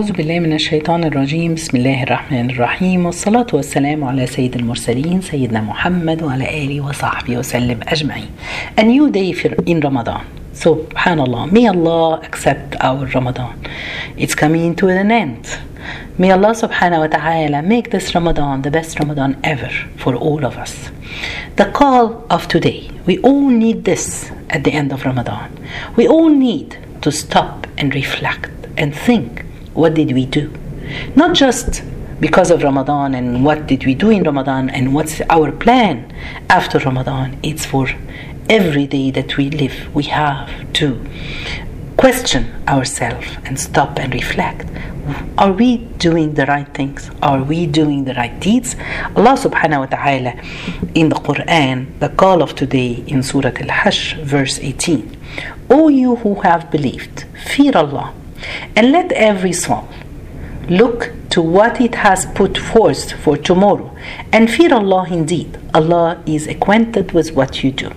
أعوذ 0.00 0.12
بالله 0.12 0.40
من 0.40 0.52
الشيطان 0.52 1.04
الرجيم 1.04 1.54
بسم 1.54 1.76
الله 1.76 2.02
الرحمن 2.02 2.50
الرحيم 2.50 3.06
والصلاة 3.06 3.46
والسلام 3.52 4.04
على 4.04 4.26
سيد 4.26 4.56
المرسلين 4.56 5.20
سيدنا 5.20 5.60
محمد 5.60 6.22
وعلى 6.22 6.64
آله 6.64 6.80
وصحبه 6.80 7.38
وسلم 7.38 7.80
أجمعين 7.88 8.30
A 8.76 8.82
new 8.84 9.10
day 9.10 9.34
in 9.66 9.80
Ramadan 9.80 10.24
Subhanallah 10.54 11.50
May 11.50 11.66
Allah 11.66 12.20
accept 12.22 12.76
our 12.80 13.06
Ramadan 13.06 13.58
It's 14.16 14.36
coming 14.36 14.76
to 14.76 14.86
an 14.86 15.10
end 15.10 15.58
May 16.16 16.30
Allah 16.30 16.54
subhanahu 16.54 17.00
wa 17.00 17.06
ta'ala 17.08 17.62
make 17.62 17.90
this 17.90 18.14
Ramadan 18.14 18.62
the 18.62 18.70
best 18.70 19.00
Ramadan 19.00 19.36
ever 19.42 19.72
for 19.96 20.14
all 20.14 20.44
of 20.46 20.56
us. 20.58 20.90
The 21.56 21.64
call 21.64 22.24
of 22.30 22.46
today, 22.46 22.88
we 23.04 23.18
all 23.18 23.48
need 23.48 23.84
this 23.84 24.30
at 24.48 24.62
the 24.62 24.72
end 24.72 24.92
of 24.92 25.04
Ramadan. 25.04 25.50
We 25.96 26.06
all 26.06 26.28
need 26.28 26.78
to 27.02 27.10
stop 27.10 27.66
and 27.76 27.92
reflect 27.94 28.50
and 28.76 28.94
think 28.94 29.44
what 29.78 29.94
did 29.94 30.10
we 30.12 30.26
do? 30.26 30.52
Not 31.14 31.36
just 31.36 31.84
because 32.18 32.50
of 32.50 32.64
Ramadan 32.64 33.14
and 33.14 33.44
what 33.44 33.68
did 33.68 33.86
we 33.86 33.94
do 33.94 34.10
in 34.10 34.24
Ramadan 34.24 34.68
and 34.70 34.92
what's 34.92 35.20
our 35.30 35.52
plan 35.52 36.12
after 36.50 36.80
Ramadan. 36.80 37.38
It's 37.44 37.64
for 37.64 37.86
every 38.50 38.88
day 38.88 39.12
that 39.12 39.36
we 39.36 39.50
live, 39.50 39.94
we 39.94 40.04
have 40.04 40.50
to 40.74 41.00
question 41.96 42.42
ourselves 42.66 43.28
and 43.44 43.58
stop 43.58 44.00
and 44.00 44.12
reflect. 44.12 44.66
Are 45.38 45.52
we 45.52 45.78
doing 46.06 46.34
the 46.34 46.46
right 46.46 46.68
things? 46.74 47.10
Are 47.22 47.42
we 47.42 47.66
doing 47.66 48.04
the 48.04 48.14
right 48.14 48.38
deeds? 48.40 48.74
Allah 49.14 49.36
subhanahu 49.38 49.80
wa 49.84 49.86
ta'ala 49.86 50.32
in 50.94 51.08
the 51.08 51.14
Quran, 51.14 51.86
the 52.00 52.08
call 52.08 52.42
of 52.42 52.56
today 52.56 53.04
in 53.06 53.22
Surah 53.22 53.54
Al 53.64 53.72
Hashr, 53.82 54.22
verse 54.24 54.58
18. 54.58 55.16
O 55.70 55.88
you 55.88 56.16
who 56.16 56.34
have 56.40 56.68
believed, 56.70 57.24
fear 57.46 57.76
Allah 57.76 58.12
and 58.76 58.92
let 58.92 59.12
every 59.12 59.52
soul 59.52 59.88
look 60.68 61.12
to 61.30 61.42
what 61.42 61.80
it 61.80 61.94
has 61.96 62.26
put 62.26 62.56
forth 62.58 63.12
for 63.12 63.36
tomorrow 63.36 63.94
and 64.32 64.50
fear 64.50 64.72
Allah 64.74 65.06
indeed. 65.10 65.58
Allah 65.74 66.22
is 66.26 66.46
acquainted 66.46 67.12
with 67.12 67.32
what 67.32 67.62
you 67.62 67.70
do. 67.72 67.92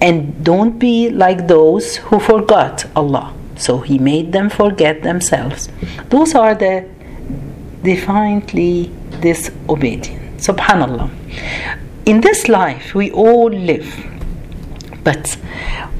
And 0.00 0.44
don't 0.44 0.78
be 0.78 1.10
like 1.10 1.48
those 1.48 1.96
who 1.96 2.20
forgot 2.20 2.84
Allah. 2.94 3.32
So 3.56 3.78
He 3.78 3.98
made 3.98 4.32
them 4.32 4.50
forget 4.50 5.02
themselves. 5.02 5.68
Those 6.10 6.34
are 6.34 6.54
the 6.54 6.86
defiantly 7.82 8.90
disobedient. 9.20 10.38
Subhanallah. 10.38 11.10
In 12.04 12.20
this 12.20 12.48
life, 12.48 12.94
we 12.94 13.10
all 13.10 13.50
live, 13.50 13.88
but 15.02 15.36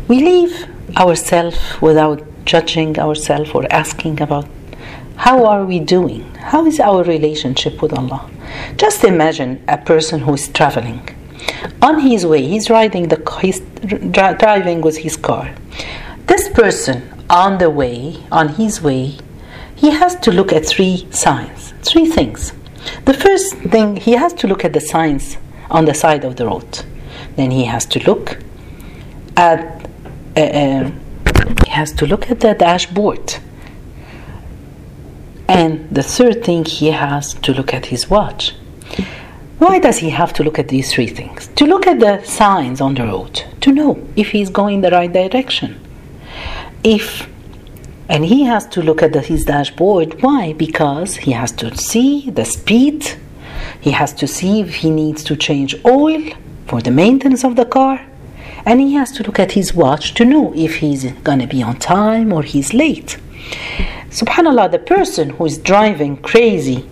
we 0.09 0.23
leave 0.23 0.67
ourselves 0.97 1.59
without 1.81 2.23
judging 2.47 2.99
ourselves 2.99 3.51
or 3.53 3.71
asking 3.71 4.23
about 4.23 4.47
how 5.17 5.45
are 5.47 5.65
we 5.65 5.81
doing? 5.81 6.23
How 6.35 6.65
is 6.67 6.79
our 6.79 7.03
relationship 7.03 7.83
with 7.83 7.93
Allah? 7.93 8.31
Just 8.77 9.05
imagine 9.05 9.63
a 9.67 9.79
person 9.79 10.21
who 10.21 10.35
is 10.35 10.49
traveling. 10.49 11.09
On 11.83 12.01
his 12.01 12.25
way, 12.27 12.43
he's 12.47 12.71
riding 12.71 13.09
the 13.09 13.19
he's 13.41 13.61
driving 14.11 14.81
with 14.81 14.99
his 14.99 15.17
car. 15.17 15.55
This 16.27 16.49
person 16.49 17.13
on 17.29 17.59
the 17.59 17.71
way, 17.71 18.23
on 18.31 18.49
his 18.49 18.81
way, 18.83 19.19
he 19.75 19.91
has 19.91 20.17
to 20.17 20.33
look 20.33 20.53
at 20.53 20.67
three 20.67 21.07
signs, 21.11 21.75
three 21.83 22.07
things. 22.07 22.53
The 23.05 23.15
first 23.15 23.55
thing, 23.57 23.97
he 23.97 24.13
has 24.13 24.33
to 24.35 24.47
look 24.47 24.65
at 24.65 24.73
the 24.73 24.81
signs 24.81 25.37
on 25.71 25.85
the 25.85 25.95
side 25.95 26.25
of 26.25 26.37
the 26.37 26.47
road. 26.47 26.85
Then 27.37 27.51
he 27.51 27.65
has 27.65 27.85
to 27.87 27.99
look 28.05 28.39
at, 29.37 29.89
uh, 30.37 30.41
uh, 30.41 30.91
he 31.65 31.71
has 31.71 31.93
to 31.93 32.07
look 32.07 32.31
at 32.31 32.41
the 32.41 32.55
dashboard. 32.55 33.37
And 35.49 35.89
the 35.91 36.03
third 36.03 36.45
thing, 36.45 36.65
he 36.65 36.91
has 36.91 37.35
to 37.35 37.53
look 37.53 37.73
at 37.73 37.87
his 37.87 38.11
watch. 38.11 38.55
Why 39.59 39.79
does 39.79 39.99
he 39.99 40.11
have 40.11 40.33
to 40.35 40.43
look 40.43 40.59
at 40.59 40.69
these 40.69 40.93
three 40.93 41.07
things? 41.07 41.49
To 41.57 41.65
look 41.65 41.87
at 41.87 41.99
the 42.01 42.23
signs 42.25 42.81
on 42.81 42.95
the 42.95 43.05
road, 43.05 43.45
to 43.63 43.73
know 43.73 44.07
if 44.17 44.31
he's 44.33 44.51
going 44.51 44.81
the 44.81 44.91
right 44.91 45.13
direction. 45.13 45.81
If 46.85 47.29
and 48.09 48.25
he 48.25 48.45
has 48.45 48.67
to 48.69 48.83
look 48.83 49.03
at 49.03 49.13
the, 49.13 49.21
his 49.21 49.45
dashboard. 49.45 50.23
Why? 50.23 50.53
Because 50.53 51.17
he 51.17 51.33
has 51.33 51.53
to 51.53 51.77
see 51.77 52.31
the 52.31 52.45
speed. 52.45 53.05
He 53.81 53.91
has 53.91 54.13
to 54.15 54.27
see 54.27 54.61
if 54.61 54.77
he 54.77 54.91
needs 54.91 55.25
to 55.25 55.37
change 55.37 55.75
oil 55.85 56.23
for 56.67 56.81
the 56.81 56.91
maintenance 56.91 57.45
of 57.45 57.57
the 57.57 57.65
car. 57.65 58.01
And 58.67 58.81
he 58.81 58.95
has 58.95 59.13
to 59.13 59.23
look 59.23 59.39
at 59.39 59.53
his 59.53 59.73
watch 59.73 60.13
to 60.15 60.25
know 60.25 60.53
if 60.55 60.77
he's 60.77 61.11
going 61.23 61.39
to 61.39 61.47
be 61.47 61.63
on 61.63 61.79
time 61.79 62.33
or 62.33 62.43
he's 62.43 62.75
late. 62.75 63.17
Subhanallah, 64.11 64.73
the 64.73 64.81
person 64.81 65.31
who 65.31 65.47
is 65.47 65.57
driving 65.57 66.17
crazy 66.17 66.85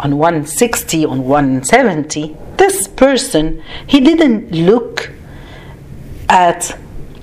on 0.00 0.18
160, 0.18 1.06
on 1.06 1.24
170, 1.24 2.36
this 2.58 2.86
person, 2.88 3.62
he 3.86 4.00
didn't 4.00 4.52
look 4.52 5.12
at 6.28 6.78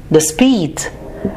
the 0.10 0.20
speed 0.20 0.82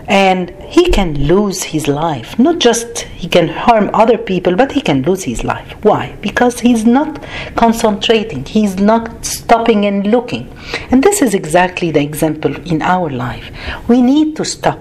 and 0.07 0.51
he 0.63 0.91
can 0.91 1.27
lose 1.27 1.63
his 1.63 1.89
life. 1.89 2.39
Not 2.39 2.59
just 2.59 3.01
he 3.01 3.29
can 3.29 3.49
harm 3.49 3.91
other 3.93 4.19
people 4.19 4.57
but 4.57 4.73
he 4.73 4.81
can 4.81 5.03
lose 5.03 5.25
his 5.25 5.45
life. 5.45 5.73
Why? 5.83 6.17
Because 6.21 6.61
he's 6.61 6.85
not 6.85 7.23
concentrating. 7.57 8.45
He's 8.45 8.77
not 8.77 9.25
stopping 9.25 9.87
and 9.87 10.07
looking. 10.07 10.51
And 10.91 11.03
this 11.03 11.23
is 11.23 11.35
exactly 11.35 11.91
the 11.91 12.03
example 12.03 12.55
in 12.67 12.83
our 12.83 13.11
life. 13.11 13.51
We 13.89 14.03
need 14.03 14.37
to 14.37 14.45
stop 14.45 14.81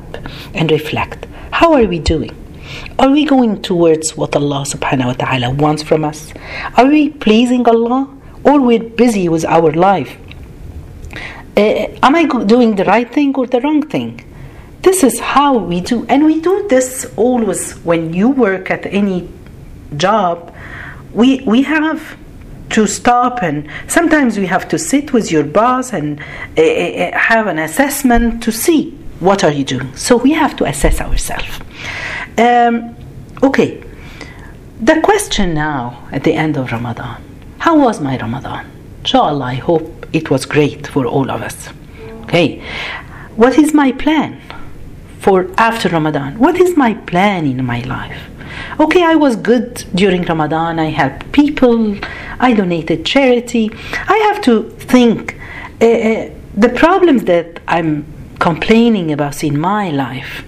and 0.53 0.72
reflect. 0.72 1.25
How 1.52 1.74
are 1.74 1.85
we 1.85 2.00
doing? 2.00 2.35
Are 2.97 3.09
we 3.09 3.25
going 3.25 3.62
towards 3.62 4.18
what 4.18 4.35
Allah 4.35 4.66
subhanahu 4.68 5.06
wa 5.06 5.14
ta'ala 5.14 5.50
wants 5.52 5.84
from 5.84 6.03
us? 6.03 6.34
Are 6.78 6.88
we 6.88 7.09
pleasing 7.09 7.68
Allah? 7.68 8.09
Or 8.44 8.59
we're 8.59 8.84
busy 8.84 9.30
with 9.30 9.46
our 9.46 9.72
life? 9.72 10.18
Uh, 11.56 11.88
am 12.02 12.16
I 12.16 12.25
doing 12.46 12.75
the 12.75 12.84
right 12.85 13.12
thing 13.12 13.35
or 13.35 13.46
the 13.46 13.62
wrong 13.62 13.88
thing 13.88 14.22
this 14.83 15.01
is 15.01 15.19
how 15.19 15.57
we 15.57 15.79
do, 15.79 16.05
and 16.09 16.25
we 16.25 16.41
do 16.41 16.67
this 16.67 17.11
always 17.16 17.71
when 17.85 18.13
you 18.13 18.29
work 18.29 18.69
at 18.69 18.85
any 18.85 19.29
job. 19.95 20.53
We 21.13 21.41
we 21.45 21.63
have 21.63 22.17
to 22.71 22.85
stop, 22.85 23.41
and 23.41 23.69
sometimes 23.88 24.38
we 24.38 24.45
have 24.47 24.67
to 24.69 24.77
sit 24.77 25.13
with 25.13 25.31
your 25.31 25.45
boss 25.45 25.93
and 25.93 26.19
uh, 26.19 27.17
have 27.17 27.47
an 27.47 27.59
assessment 27.59 28.43
to 28.43 28.51
see 28.51 28.91
what 29.22 29.43
are 29.43 29.51
you 29.51 29.63
doing. 29.63 29.95
So 29.95 30.17
we 30.17 30.31
have 30.33 30.55
to 30.57 30.66
assess 30.66 30.99
ourselves. 30.99 31.59
Um, 32.38 32.95
okay, 33.41 33.81
the 34.81 34.99
question 35.01 35.53
now 35.53 36.07
at 36.11 36.25
the 36.25 36.33
end 36.33 36.57
of 36.57 36.72
Ramadan: 36.73 37.23
How 37.59 37.79
was 37.79 38.01
my 38.01 38.17
Ramadan? 38.17 38.69
Inshallah, 38.99 39.45
I 39.45 39.55
hope 39.55 40.07
it 40.11 40.29
was 40.29 40.45
great 40.45 40.88
for 40.88 41.05
all 41.05 41.31
of 41.31 41.41
us. 41.41 41.69
Okay, 42.23 42.61
what 43.38 43.57
is 43.57 43.73
my 43.73 43.93
plan? 43.93 44.41
For 45.23 45.50
after 45.57 45.88
Ramadan. 45.89 46.38
What 46.38 46.59
is 46.59 46.75
my 46.75 46.94
plan 46.94 47.45
in 47.45 47.66
my 47.66 47.81
life? 47.81 48.22
Okay, 48.79 49.03
I 49.03 49.16
was 49.16 49.35
good 49.35 49.85
during 49.95 50.23
Ramadan. 50.23 50.79
I 50.79 50.89
helped 51.01 51.31
people. 51.31 51.95
I 52.39 52.53
donated 52.53 53.06
charity. 53.06 53.72
I 54.16 54.17
have 54.28 54.41
to 54.44 54.69
think 54.94 55.35
uh, 55.81 56.29
the 56.66 56.72
problems 56.75 57.23
that 57.23 57.61
I'm 57.67 58.06
complaining 58.39 59.11
about 59.13 59.44
in 59.44 59.57
my 59.59 59.89
life. 59.91 60.44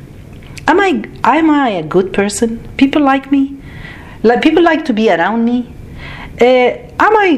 Am 0.68 0.80
I 0.80 0.90
am 1.24 1.50
I 1.50 1.70
a 1.70 1.84
good 1.84 2.12
person? 2.12 2.50
People 2.76 3.02
like 3.02 3.32
me. 3.32 3.58
Like 4.24 4.42
people 4.42 4.64
like 4.64 4.84
to 4.86 4.94
be 4.94 5.10
around 5.10 5.46
me. 5.46 5.74
Uh, 6.42 6.70
am 7.08 7.16
I 7.28 7.30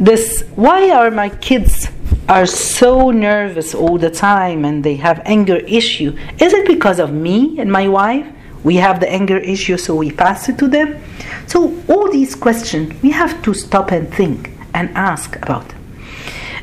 this? 0.00 0.42
Why 0.56 0.90
are 0.90 1.10
my 1.10 1.28
kids 1.28 1.91
are 2.28 2.46
so 2.46 3.10
nervous 3.10 3.74
all 3.74 3.98
the 3.98 4.10
time 4.10 4.64
and 4.64 4.84
they 4.84 4.96
have 4.96 5.20
anger 5.24 5.56
issue. 5.56 6.16
Is 6.40 6.52
it 6.52 6.66
because 6.66 6.98
of 6.98 7.12
me 7.12 7.58
and 7.58 7.70
my 7.70 7.88
wife? 7.88 8.26
We 8.64 8.76
have 8.76 9.00
the 9.00 9.10
anger 9.10 9.38
issue 9.38 9.76
so 9.76 9.96
we 9.96 10.12
pass 10.12 10.48
it 10.48 10.58
to 10.58 10.68
them. 10.68 11.02
So 11.46 11.74
all 11.88 12.10
these 12.10 12.34
questions 12.34 13.00
we 13.02 13.10
have 13.10 13.42
to 13.42 13.54
stop 13.54 13.90
and 13.90 14.12
think 14.12 14.50
and 14.74 14.90
ask 14.96 15.36
about 15.36 15.66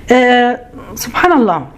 uh, 0.09 0.57
subhanallah 0.95 1.71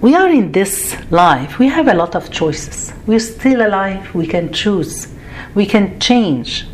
we 0.00 0.14
are 0.14 0.28
in 0.28 0.52
this 0.52 0.96
life 1.10 1.58
we 1.58 1.68
have 1.68 1.88
a 1.88 1.94
lot 1.94 2.14
of 2.14 2.30
choices. 2.30 2.92
We're 3.06 3.18
still 3.20 3.66
alive 3.66 4.14
we 4.14 4.26
can 4.26 4.52
choose. 4.52 5.12
We 5.54 5.66
can 5.66 5.98
change. 5.98 6.66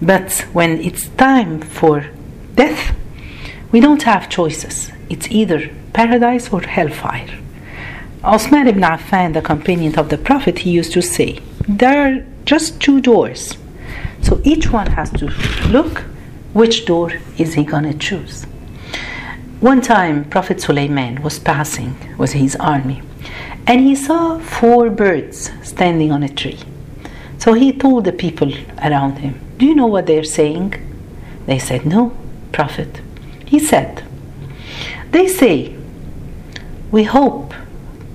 But 0.00 0.46
when 0.52 0.80
it's 0.80 1.08
time 1.08 1.60
for 1.60 2.06
death 2.54 2.94
we 3.72 3.80
don't 3.80 4.02
have 4.02 4.28
choices 4.28 4.92
it's 5.10 5.30
either 5.30 5.70
paradise 5.92 6.50
or 6.52 6.62
hellfire. 6.62 7.38
Osman 8.22 8.68
ibn 8.68 8.82
Affan, 8.82 9.34
the 9.34 9.42
companion 9.42 9.98
of 9.98 10.08
the 10.08 10.18
Prophet, 10.18 10.60
he 10.60 10.70
used 10.70 10.92
to 10.92 11.02
say, 11.02 11.40
There 11.68 11.98
are 12.06 12.24
just 12.44 12.80
two 12.80 13.00
doors. 13.00 13.58
So 14.22 14.40
each 14.44 14.70
one 14.70 14.86
has 14.92 15.10
to 15.12 15.26
look 15.68 16.04
which 16.52 16.86
door 16.86 17.12
is 17.38 17.54
he 17.54 17.64
going 17.64 17.84
to 17.84 17.98
choose. 17.98 18.44
One 19.60 19.80
time, 19.82 20.24
Prophet 20.28 20.60
Sulaiman 20.60 21.22
was 21.22 21.38
passing 21.38 21.96
with 22.16 22.32
his 22.32 22.56
army 22.56 23.02
and 23.66 23.80
he 23.80 23.94
saw 23.94 24.38
four 24.38 24.90
birds 24.90 25.50
standing 25.62 26.10
on 26.12 26.22
a 26.22 26.28
tree. 26.28 26.58
So 27.38 27.54
he 27.54 27.72
told 27.72 28.04
the 28.04 28.12
people 28.12 28.52
around 28.78 29.18
him, 29.18 29.40
Do 29.58 29.66
you 29.66 29.74
know 29.74 29.86
what 29.86 30.06
they're 30.06 30.24
saying? 30.24 30.74
They 31.46 31.58
said, 31.58 31.86
No, 31.86 32.16
Prophet. 32.52 33.00
He 33.46 33.58
said, 33.58 34.04
They 35.10 35.28
say, 35.28 35.76
We 36.90 37.04
hope 37.04 37.54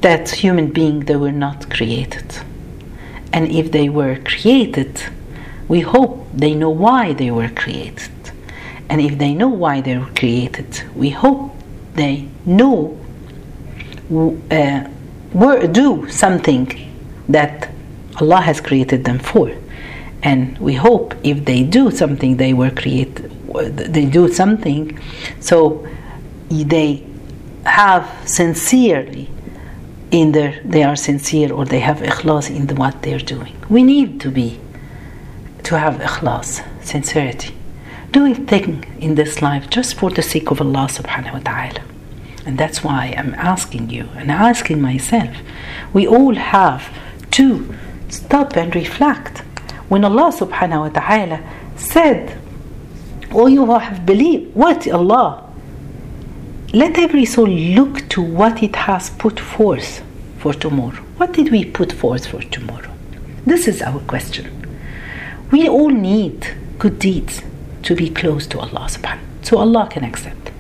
that 0.02 0.30
human 0.30 0.72
beings 0.72 1.06
they 1.06 1.16
were 1.16 1.32
not 1.32 1.70
created. 1.70 2.40
And 3.34 3.52
if 3.52 3.72
they 3.72 3.90
were 3.90 4.18
created, 4.18 5.02
we 5.68 5.82
hope 5.82 6.28
they 6.34 6.54
know 6.54 6.70
why 6.70 7.14
they 7.14 7.32
were 7.32 7.50
created. 7.50 8.12
And 8.90 9.02
if 9.02 9.18
they 9.18 9.34
know 9.34 9.50
why 9.50 9.82
they 9.82 9.98
were 9.98 10.12
created, 10.16 10.84
we 10.96 11.10
hope 11.10 11.56
they 11.96 12.28
know 12.46 12.98
uh, 14.52 14.88
do 15.72 16.08
something 16.10 16.68
that 17.28 17.70
Allah 18.22 18.42
has 18.42 18.62
created 18.62 19.04
them 19.04 19.20
for. 19.20 19.52
And 20.24 20.58
we 20.60 20.76
hope 20.76 21.16
if 21.24 21.46
they 21.46 21.64
do 21.64 21.92
something 21.92 22.38
they 22.38 22.54
were 22.54 22.72
created, 22.72 23.32
they 23.94 24.06
do 24.06 24.32
something, 24.32 25.00
so 25.40 25.88
they 26.50 27.04
have 27.66 28.10
sincerely 28.26 29.30
in 30.12 30.32
their, 30.32 30.62
they 30.64 30.84
are 30.84 30.96
sincere 30.96 31.52
or 31.52 31.66
they 31.66 31.80
have 31.80 31.98
ikhlas 31.98 32.50
in 32.56 32.68
the, 32.68 32.76
what 32.76 33.02
they're 33.02 33.20
doing. 33.20 33.56
We 33.70 33.84
need 33.84 34.22
to 34.22 34.32
be, 34.32 34.60
to 35.64 35.78
have 35.78 35.96
ikhlas, 35.96 36.64
sincerity, 36.84 37.56
doing 38.12 38.46
things 38.46 38.86
in 39.00 39.16
this 39.16 39.42
life 39.42 39.70
just 39.70 39.96
for 39.96 40.10
the 40.10 40.22
sake 40.22 40.52
of 40.52 40.62
Allah 40.62 40.88
subhanahu 40.90 41.34
wa 41.34 41.40
ta'ala. 41.40 41.82
And 42.46 42.58
that's 42.58 42.84
why 42.84 43.16
I'm 43.18 43.34
asking 43.36 43.90
you 43.90 44.08
and 44.16 44.32
asking 44.32 44.82
myself. 44.82 45.36
We 45.94 46.08
all 46.08 46.36
have 46.36 46.88
to 47.32 47.76
stop 48.10 48.56
and 48.56 48.74
reflect. 48.76 49.40
When 49.90 50.06
Allah 50.06 50.32
subhanahu 50.32 50.80
wa 50.80 50.90
ta'ala 50.90 51.42
said, 51.76 52.40
Oh, 53.32 53.48
you 53.48 53.66
have 53.66 54.06
believed, 54.06 54.56
what 54.56 54.88
Allah? 54.88 55.45
Let 56.76 56.98
every 56.98 57.24
soul 57.24 57.48
look 57.48 58.10
to 58.10 58.22
what 58.22 58.62
it 58.62 58.76
has 58.76 59.10
put 59.10 59.40
forth 59.40 60.04
for 60.40 60.54
tomorrow. 60.54 61.02
What 61.16 61.32
did 61.32 61.50
we 61.50 61.64
put 61.64 61.94
forth 61.94 62.28
for 62.28 62.42
tomorrow? 62.42 62.92
This 63.46 63.70
is 63.70 63.82
our 63.82 64.02
question. 64.02 64.68
We 65.54 65.70
all 65.70 65.88
need 65.88 66.54
good 66.78 67.00
deeds 67.00 67.44
to 67.84 67.96
be 67.96 68.10
close 68.10 68.46
to 68.48 68.60
Allah 68.60 68.90
subhanahu 68.92 69.24
so 69.42 69.58
Allah 69.58 69.88
can 69.90 70.04
accept. 70.04 70.52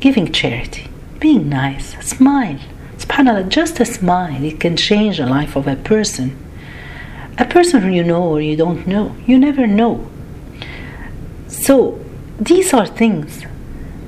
Giving 0.00 0.32
charity, 0.32 0.88
being 1.20 1.48
nice, 1.48 1.94
smile. 2.04 2.58
SubhanAllah, 2.96 3.48
just 3.48 3.78
a 3.78 3.84
smile, 3.84 4.42
it 4.42 4.58
can 4.58 4.76
change 4.76 5.18
the 5.18 5.26
life 5.26 5.54
of 5.54 5.68
a 5.68 5.76
person. 5.76 6.36
A 7.38 7.44
person 7.44 7.92
you 7.92 8.02
know 8.02 8.24
or 8.24 8.40
you 8.40 8.56
don't 8.56 8.84
know, 8.84 9.14
you 9.28 9.38
never 9.38 9.68
know. 9.68 10.10
So, 11.46 12.04
these 12.40 12.74
are 12.74 12.88
things 12.88 13.46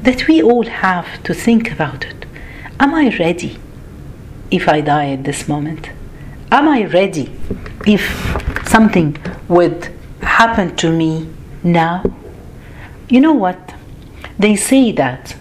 that 0.05 0.29
we 0.29 0.43
all 0.43 0.67
have 0.67 1.23
to 1.23 1.33
think 1.33 1.73
about 1.73 2.05
it. 2.05 2.27
Am 2.79 2.95
I 2.95 3.17
ready 3.19 3.59
if 4.51 4.69
I 4.69 4.83
die 4.83 5.13
at 5.13 5.25
this 5.25 5.49
moment? 5.49 5.89
Am 6.53 6.69
I 6.69 6.85
ready 6.85 7.33
if 7.87 8.05
something 8.67 9.17
would 9.49 9.89
happen 10.21 10.77
to 10.77 10.91
me 10.93 11.29
now? 11.63 12.05
You 13.09 13.23
know 13.23 13.33
what? 13.33 13.75
They 14.39 14.57
say 14.57 14.93
that 14.93 15.37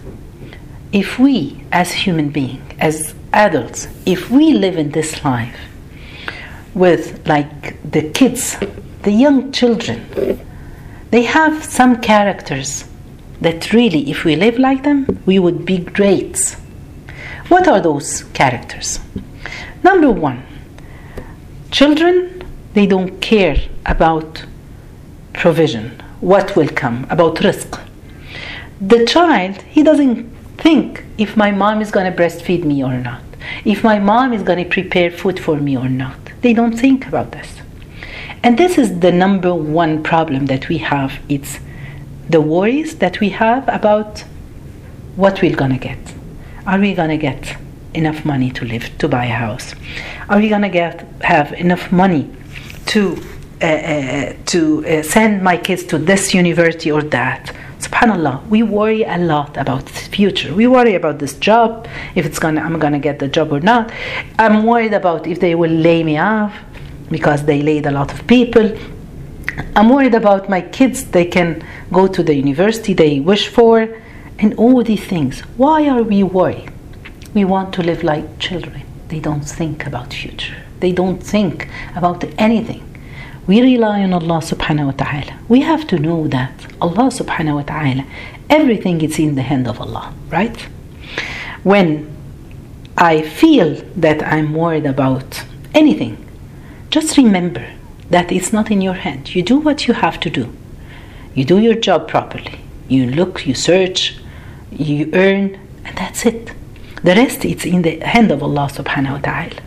if 0.92 1.18
we 1.18 1.62
as 1.70 1.92
human 1.92 2.30
beings, 2.30 2.62
as 2.78 3.14
adults, 3.34 3.88
if 4.06 4.30
we 4.30 4.54
live 4.54 4.78
in 4.78 4.92
this 4.92 5.22
life 5.24 5.60
with 6.72 7.28
like 7.28 7.52
the 7.90 8.08
kids, 8.10 8.56
the 9.02 9.12
young 9.12 9.52
children, 9.52 10.00
they 11.10 11.24
have 11.24 11.62
some 11.62 12.00
characters 12.00 12.84
that 13.40 13.72
really, 13.72 14.10
if 14.10 14.24
we 14.24 14.36
live 14.36 14.58
like 14.58 14.82
them, 14.82 15.22
we 15.26 15.38
would 15.38 15.64
be 15.64 15.78
great. 15.78 16.56
What 17.48 17.68
are 17.68 17.80
those 17.80 18.24
characters? 18.32 19.00
Number 19.82 20.10
one, 20.10 20.44
children, 21.70 22.42
they 22.72 22.86
don't 22.86 23.20
care 23.20 23.56
about 23.84 24.44
provision, 25.32 26.02
what 26.20 26.56
will 26.56 26.68
come, 26.68 27.06
about 27.10 27.36
rizq. 27.36 27.80
The 28.80 29.04
child, 29.06 29.62
he 29.62 29.82
doesn't 29.82 30.30
think 30.56 31.04
if 31.18 31.36
my 31.36 31.50
mom 31.50 31.80
is 31.80 31.90
going 31.90 32.10
to 32.10 32.16
breastfeed 32.16 32.64
me 32.64 32.82
or 32.82 32.94
not, 32.94 33.22
if 33.64 33.84
my 33.84 33.98
mom 33.98 34.32
is 34.32 34.42
going 34.42 34.62
to 34.62 34.70
prepare 34.70 35.10
food 35.10 35.38
for 35.38 35.56
me 35.56 35.76
or 35.76 35.88
not. 35.88 36.18
They 36.40 36.52
don't 36.52 36.78
think 36.78 37.06
about 37.06 37.32
this. 37.32 37.60
And 38.42 38.58
this 38.58 38.76
is 38.78 39.00
the 39.00 39.12
number 39.12 39.54
one 39.54 40.02
problem 40.02 40.46
that 40.46 40.68
we 40.68 40.78
have. 40.78 41.12
It's 41.28 41.58
the 42.28 42.40
worries 42.40 42.96
that 42.96 43.20
we 43.20 43.30
have 43.30 43.68
about 43.68 44.24
what 45.16 45.40
we're 45.42 45.56
going 45.56 45.72
to 45.72 45.78
get. 45.78 45.98
Are 46.66 46.78
we 46.78 46.94
going 46.94 47.10
to 47.10 47.18
get 47.18 47.56
enough 47.92 48.24
money 48.24 48.50
to 48.50 48.64
live, 48.64 48.96
to 48.98 49.08
buy 49.08 49.26
a 49.26 49.34
house? 49.34 49.74
Are 50.28 50.38
we 50.38 50.48
going 50.48 50.62
to 50.62 50.68
get 50.68 51.06
have 51.22 51.52
enough 51.52 51.92
money 51.92 52.30
to 52.86 53.22
uh, 53.62 53.66
uh, 53.66 54.32
to 54.46 54.84
uh, 54.86 55.02
send 55.02 55.42
my 55.42 55.56
kids 55.56 55.84
to 55.84 55.98
this 55.98 56.34
university 56.34 56.90
or 56.90 57.02
that? 57.02 57.54
subhanallah 57.84 58.46
we 58.48 58.62
worry 58.62 59.02
a 59.02 59.18
lot 59.18 59.56
about 59.56 59.84
the 59.86 60.04
future 60.16 60.54
we 60.54 60.66
worry 60.66 60.94
about 60.94 61.18
this 61.18 61.34
job 61.34 61.86
if 62.14 62.24
it's 62.24 62.38
gonna 62.38 62.60
i'm 62.60 62.78
gonna 62.78 62.98
get 62.98 63.18
the 63.18 63.28
job 63.28 63.52
or 63.52 63.60
not 63.60 63.92
i'm 64.38 64.64
worried 64.64 64.94
about 64.94 65.26
if 65.26 65.38
they 65.40 65.54
will 65.54 65.70
lay 65.70 66.02
me 66.02 66.16
off 66.16 66.54
because 67.10 67.44
they 67.44 67.60
laid 67.62 67.84
a 67.86 67.90
lot 67.90 68.12
of 68.12 68.26
people 68.26 68.66
i'm 69.76 69.88
worried 69.88 70.14
about 70.14 70.48
my 70.48 70.60
kids. 70.60 71.04
They 71.04 71.24
can 71.24 71.62
go 71.92 72.06
to 72.06 72.22
the 72.22 72.34
university 72.34 72.94
they 72.94 73.20
wish 73.20 73.48
for 73.48 73.88
and 74.38 74.54
all 74.54 74.82
these 74.82 75.04
things. 75.04 75.40
Why 75.56 75.88
are 75.88 76.02
we 76.02 76.22
worried? 76.22 76.70
We 77.34 77.44
want 77.44 77.74
to 77.74 77.82
live 77.82 78.02
like 78.02 78.38
children. 78.38 78.82
They 79.08 79.20
don't 79.20 79.42
think 79.42 79.86
about 79.86 80.12
future. 80.12 80.56
They 80.80 80.92
don't 80.92 81.22
think 81.22 81.68
about 81.94 82.24
anything. 82.38 82.82
We 83.46 83.60
rely 83.60 84.02
on 84.02 84.12
Allah 84.12 84.40
subhanahu 84.40 84.86
wa 84.86 84.92
ta'ala. 84.92 85.38
We 85.48 85.60
have 85.60 85.86
to 85.88 85.98
know 85.98 86.26
that 86.28 86.52
Allah 86.80 87.10
subhanahu 87.10 87.56
wa 87.56 87.62
ta'ala, 87.62 88.06
everything 88.48 89.00
is 89.02 89.18
in 89.18 89.34
the 89.34 89.42
hand 89.42 89.68
of 89.68 89.80
Allah, 89.80 90.14
right? 90.30 90.56
When 91.62 92.10
I 92.96 93.22
feel 93.22 93.74
that 93.96 94.22
I'm 94.22 94.54
worried 94.54 94.86
about 94.86 95.44
anything, 95.74 96.16
just 96.90 97.16
remember 97.16 97.66
that 98.10 98.30
it's 98.30 98.52
not 98.52 98.70
in 98.70 98.80
your 98.80 98.94
hand. 98.94 99.34
You 99.34 99.42
do 99.42 99.56
what 99.58 99.86
you 99.86 99.94
have 99.94 100.20
to 100.20 100.30
do. 100.30 100.52
You 101.34 101.44
do 101.44 101.58
your 101.58 101.74
job 101.74 102.08
properly. 102.08 102.60
You 102.88 103.06
look, 103.06 103.46
you 103.46 103.54
search, 103.54 104.16
you 104.70 105.10
earn, 105.12 105.58
and 105.84 105.96
that's 105.96 106.26
it. 106.26 106.52
The 107.02 107.14
rest 107.14 107.44
it's 107.44 107.64
in 107.64 107.82
the 107.82 108.00
hand 108.00 108.30
of 108.30 108.42
Allah 108.42 108.68
subhanahu 108.72 109.12
wa 109.12 109.18
ta'ala. 109.18 109.60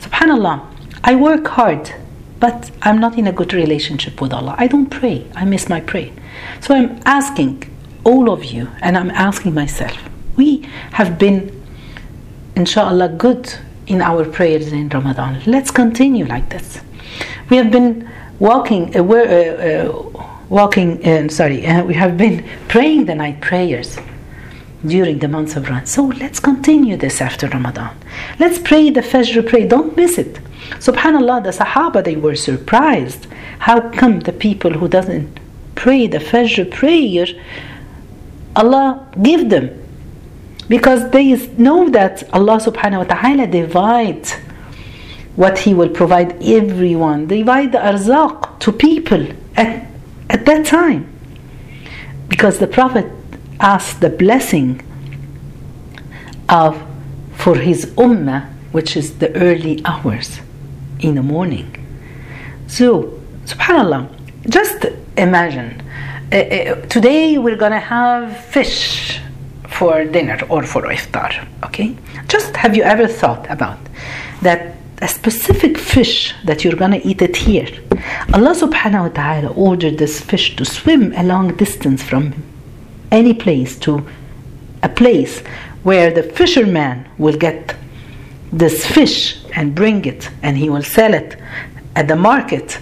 Subhanallah, 0.00 0.66
I 1.04 1.14
work 1.14 1.46
hard 1.46 1.92
but 2.38 2.70
I'm 2.82 2.98
not 2.98 3.16
in 3.18 3.26
a 3.26 3.32
good 3.32 3.52
relationship 3.54 4.20
with 4.20 4.32
Allah. 4.32 4.54
I 4.58 4.66
don't 4.66 4.90
pray. 4.90 5.26
I 5.34 5.44
miss 5.44 5.68
my 5.68 5.80
prayer. 5.80 6.12
So 6.60 6.74
I'm 6.74 7.00
asking 7.04 7.62
all 8.04 8.30
of 8.30 8.44
you, 8.44 8.68
and 8.82 8.96
I'm 8.96 9.10
asking 9.10 9.54
myself. 9.54 9.96
We 10.36 10.62
have 10.92 11.18
been, 11.18 11.50
inshallah, 12.54 13.08
good 13.10 13.54
in 13.86 14.00
our 14.00 14.24
prayers 14.24 14.72
in 14.72 14.88
Ramadan. 14.88 15.42
Let's 15.46 15.70
continue 15.70 16.26
like 16.26 16.50
this. 16.50 16.80
We 17.48 17.56
have 17.58 17.70
been 17.70 18.10
walking, 18.38 18.96
uh, 18.96 19.04
uh, 19.04 19.14
uh, 19.14 20.26
walking. 20.48 21.04
Uh, 21.06 21.28
sorry, 21.28 21.66
uh, 21.66 21.84
we 21.84 21.94
have 21.94 22.16
been 22.16 22.44
praying 22.68 23.06
the 23.06 23.14
night 23.14 23.40
prayers 23.40 23.96
during 24.84 25.18
the 25.20 25.28
months 25.28 25.56
of 25.56 25.64
Ramadan. 25.64 25.86
So 25.86 26.04
let's 26.06 26.40
continue 26.40 26.96
this 26.96 27.20
after 27.20 27.48
Ramadan. 27.48 27.96
Let's 28.38 28.58
pray 28.58 28.90
the 28.90 29.00
Fajr 29.00 29.48
prayer. 29.48 29.68
Don't 29.68 29.96
miss 29.96 30.18
it. 30.18 30.34
Subhanallah, 30.78 31.44
the 31.44 31.50
Sahaba 31.50 32.02
they 32.02 32.16
were 32.16 32.34
surprised. 32.34 33.26
How 33.60 33.90
come 33.90 34.20
the 34.20 34.32
people 34.32 34.72
who 34.72 34.88
doesn't 34.88 35.38
pray 35.74 36.06
the 36.06 36.18
Fajr 36.18 36.70
prayer, 36.70 37.26
Allah 38.54 39.06
give 39.22 39.50
them? 39.50 39.70
Because 40.68 41.10
they 41.10 41.36
know 41.56 41.88
that 41.90 42.24
Allah 42.32 42.58
subhanahu 42.58 43.06
wa 43.06 43.14
ta'ala 43.14 43.46
divides 43.46 44.34
what 45.36 45.58
He 45.60 45.74
will 45.74 45.88
provide 45.88 46.42
everyone, 46.42 47.26
divide 47.26 47.72
the 47.72 47.78
arzaq 47.78 48.58
to 48.60 48.72
people 48.72 49.26
at, 49.56 49.86
at 50.28 50.44
that 50.46 50.66
time. 50.66 51.12
Because 52.28 52.58
the 52.58 52.66
Prophet 52.66 53.06
asked 53.60 54.00
the 54.00 54.10
blessing 54.10 54.82
of 56.48 56.82
for 57.34 57.56
his 57.56 57.86
ummah, 57.96 58.50
which 58.72 58.96
is 58.96 59.18
the 59.18 59.34
early 59.36 59.80
hours 59.84 60.40
in 61.00 61.14
the 61.14 61.22
morning. 61.22 61.70
So, 62.66 63.20
subhanallah, 63.44 64.10
just 64.48 64.86
imagine 65.16 65.82
uh, 66.32 66.36
uh, 66.36 66.74
today 66.86 67.38
we're 67.38 67.56
gonna 67.56 67.78
have 67.78 68.36
fish 68.46 69.20
for 69.68 70.04
dinner 70.04 70.38
or 70.48 70.64
for 70.64 70.82
iftar, 70.82 71.46
okay? 71.64 71.96
Just 72.26 72.56
have 72.56 72.74
you 72.74 72.82
ever 72.82 73.06
thought 73.06 73.48
about 73.48 73.78
that 74.42 74.75
a 75.02 75.08
specific 75.08 75.76
fish 75.76 76.34
that 76.44 76.64
you're 76.64 76.74
to 76.76 77.06
eat 77.06 77.20
it 77.20 77.36
here. 77.36 77.68
Allah 78.32 78.54
subhanahu 78.54 79.02
wa 79.02 79.08
ta'ala 79.08 79.48
ordered 79.52 79.98
this 79.98 80.20
fish 80.20 80.56
to 80.56 80.64
swim 80.64 81.12
a 81.14 81.22
long 81.22 81.54
distance 81.56 82.02
from 82.02 82.34
any 83.10 83.34
place 83.34 83.78
to 83.80 84.06
a 84.82 84.88
place 84.88 85.40
where 85.82 86.10
the 86.10 86.22
fisherman 86.22 87.06
will 87.18 87.36
get 87.36 87.76
this 88.52 88.86
fish 88.86 89.44
and 89.54 89.74
bring 89.74 90.04
it 90.04 90.30
and 90.42 90.56
he 90.56 90.70
will 90.70 90.82
sell 90.82 91.12
it 91.14 91.36
at 91.94 92.08
the 92.08 92.16
market 92.16 92.78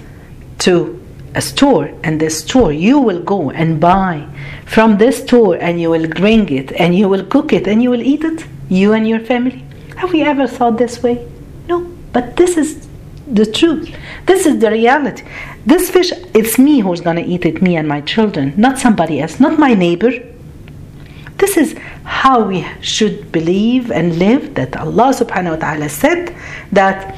to 0.59 1.01
a 1.35 1.41
store 1.41 1.87
and 2.05 2.21
this 2.21 2.41
store 2.41 2.73
you 2.73 2.99
will 2.99 3.23
go 3.23 3.51
and 3.51 3.81
buy 3.81 4.27
from 4.67 4.99
this 4.99 5.23
store 5.23 5.57
and 5.57 5.81
you 5.81 5.91
will 5.91 6.09
bring 6.09 6.49
it 6.49 6.73
and 6.73 6.95
you 6.95 7.09
will 7.09 7.25
cook 7.25 7.53
it 7.53 7.67
and 7.67 7.83
you 7.83 7.91
will 7.91 8.03
eat 8.03 8.23
it 8.23 8.47
you 8.69 8.93
and 8.93 9.09
your 9.09 9.21
family 9.21 9.65
have 9.97 10.13
we 10.13 10.23
ever 10.23 10.47
thought 10.47 10.79
this 10.79 11.03
way 11.03 11.17
but 12.15 12.37
this 12.37 12.57
is 12.57 12.89
the 13.27 13.45
truth. 13.45 13.95
This 14.27 14.47
is 14.47 14.61
the 14.61 14.71
reality. 14.71 15.25
This 15.67 15.91
fish, 15.91 16.13
it's 16.35 16.59
me 16.59 16.81
who's 16.81 17.01
going 17.01 17.17
to 17.17 17.23
eat 17.23 17.45
it, 17.45 17.61
me 17.61 17.77
and 17.77 17.89
my 17.89 18.01
children, 18.03 18.55
not 18.57 18.79
somebody 18.79 19.21
else, 19.21 19.41
not 19.41 19.59
my 19.59 19.75
neighbor. 19.75 20.13
This 21.39 21.57
is 21.57 21.77
how 22.05 22.45
we 22.45 22.67
should 22.81 23.33
believe 23.33 23.91
and 23.91 24.19
live 24.19 24.55
that 24.55 24.77
Allah 24.77 25.13
subhanahu 25.13 25.51
wa 25.51 25.57
ta'ala 25.57 25.89
said 25.89 26.35
that 26.71 27.17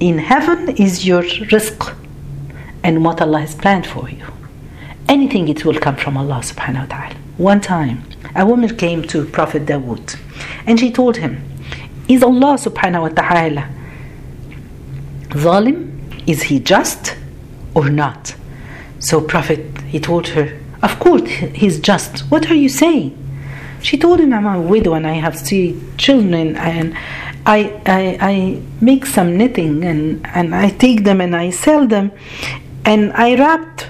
in 0.00 0.18
heaven 0.18 0.70
is 0.76 1.06
your 1.06 1.22
rizq 1.22 1.94
and 2.82 3.04
what 3.04 3.20
Allah 3.20 3.40
has 3.40 3.54
planned 3.54 3.86
for 3.86 4.08
you. 4.08 4.26
Anything 5.08 5.48
it 5.48 5.64
will 5.64 5.78
come 5.78 5.96
from 5.96 6.16
Allah 6.16 6.40
subhanahu 6.42 6.88
wa 6.88 6.96
ta'ala. 6.96 7.16
One 7.36 7.60
time, 7.60 8.04
a 8.34 8.46
woman 8.46 8.76
came 8.76 9.02
to 9.08 9.26
Prophet 9.26 9.66
Dawood 9.66 10.18
and 10.66 10.78
she 10.80 10.90
told 10.90 11.18
him, 11.18 11.42
Is 12.08 12.22
Allah 12.22 12.54
subhanahu 12.54 13.02
wa 13.02 13.08
ta'ala 13.08 13.81
zalim? 15.34 15.90
Is 16.26 16.42
he 16.44 16.60
just 16.60 17.16
or 17.74 17.88
not? 17.88 18.34
So 18.98 19.20
Prophet, 19.20 19.80
he 19.82 19.98
told 19.98 20.28
her, 20.28 20.58
of 20.82 20.98
course 21.00 21.28
he's 21.28 21.80
just. 21.80 22.20
What 22.30 22.50
are 22.50 22.54
you 22.54 22.68
saying? 22.68 23.18
She 23.82 23.98
told 23.98 24.20
him, 24.20 24.32
I'm 24.32 24.46
a 24.46 24.60
widow 24.60 24.94
and 24.94 25.06
I 25.06 25.14
have 25.14 25.38
three 25.38 25.80
children 25.98 26.56
and 26.56 26.96
I, 27.44 27.80
I, 27.84 28.18
I 28.20 28.62
make 28.80 29.06
some 29.06 29.36
knitting 29.36 29.84
and, 29.84 30.24
and 30.26 30.54
I 30.54 30.70
take 30.70 31.02
them 31.02 31.20
and 31.20 31.34
I 31.34 31.50
sell 31.50 31.86
them 31.88 32.12
and 32.84 33.12
I 33.14 33.34
wrapped 33.34 33.88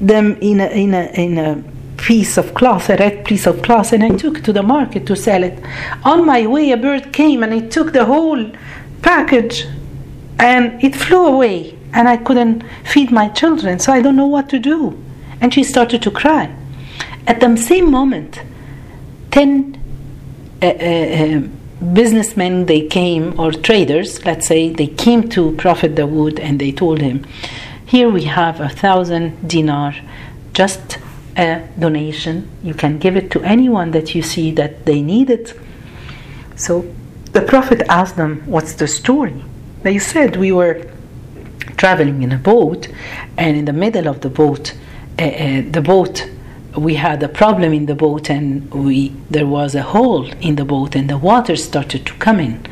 them 0.00 0.36
in 0.40 0.60
a, 0.60 0.66
in 0.66 0.94
a, 0.94 1.04
in 1.14 1.38
a 1.38 1.64
piece 1.96 2.36
of 2.36 2.54
cloth, 2.54 2.90
a 2.90 2.96
red 2.96 3.24
piece 3.24 3.46
of 3.46 3.62
cloth, 3.62 3.92
and 3.92 4.04
I 4.04 4.10
took 4.10 4.42
to 4.44 4.52
the 4.52 4.62
market 4.62 5.06
to 5.06 5.16
sell 5.16 5.42
it. 5.42 5.58
On 6.04 6.26
my 6.26 6.46
way, 6.46 6.70
a 6.70 6.76
bird 6.76 7.12
came 7.12 7.42
and 7.42 7.52
it 7.52 7.70
took 7.70 7.92
the 7.92 8.04
whole 8.04 8.50
package 9.02 9.66
and 10.38 10.82
it 10.82 10.94
flew 10.94 11.26
away 11.26 11.76
and 11.92 12.08
I 12.08 12.16
couldn't 12.16 12.64
feed 12.84 13.10
my 13.12 13.28
children, 13.28 13.78
so 13.78 13.92
I 13.92 14.02
don't 14.02 14.16
know 14.16 14.26
what 14.26 14.48
to 14.50 14.58
do. 14.58 15.00
And 15.40 15.54
she 15.54 15.62
started 15.62 16.02
to 16.02 16.10
cry. 16.10 16.54
At 17.26 17.40
the 17.40 17.56
same 17.56 17.90
moment, 17.90 18.40
10 19.30 19.80
uh, 20.62 20.66
uh, 20.66 20.70
uh, 20.70 21.40
businessmen 21.92 22.66
they 22.66 22.86
came 22.86 23.38
or 23.38 23.50
traders 23.52 24.24
let's 24.24 24.46
say 24.46 24.70
they 24.70 24.86
came 24.86 25.28
to 25.28 25.52
prophet 25.56 25.94
dawood 25.96 26.38
and 26.40 26.58
they 26.58 26.72
told 26.72 27.00
him 27.00 27.26
here 27.84 28.08
we 28.08 28.22
have 28.24 28.60
a 28.60 28.68
thousand 28.68 29.46
dinar 29.46 29.94
just 30.54 30.98
a 31.36 31.68
donation 31.78 32.48
you 32.62 32.72
can 32.72 32.98
give 32.98 33.16
it 33.16 33.30
to 33.30 33.42
anyone 33.42 33.90
that 33.90 34.14
you 34.14 34.22
see 34.22 34.50
that 34.52 34.86
they 34.86 35.02
need 35.02 35.28
it 35.28 35.52
so 36.56 36.86
the 37.32 37.42
prophet 37.42 37.82
asked 37.88 38.16
them 38.16 38.40
what's 38.46 38.74
the 38.74 38.86
story 38.86 39.44
they 39.84 39.98
said 39.98 40.36
we 40.36 40.50
were 40.50 40.90
traveling 41.76 42.22
in 42.22 42.32
a 42.32 42.38
boat, 42.38 42.88
and 43.36 43.56
in 43.56 43.64
the 43.64 43.72
middle 43.72 44.08
of 44.08 44.20
the 44.20 44.30
boat, 44.30 44.74
uh, 45.18 45.22
uh, 45.22 45.62
the 45.70 45.80
boat 45.80 46.28
we 46.76 46.94
had 46.94 47.22
a 47.22 47.28
problem 47.28 47.72
in 47.72 47.86
the 47.86 47.94
boat 47.94 48.28
and 48.28 48.68
we 48.74 49.10
there 49.30 49.46
was 49.46 49.76
a 49.76 49.82
hole 49.82 50.26
in 50.40 50.56
the 50.56 50.64
boat 50.64 50.96
and 50.96 51.08
the 51.08 51.16
water 51.16 51.54
started 51.54 52.04
to 52.04 52.12
come 52.14 52.40
in. 52.40 52.66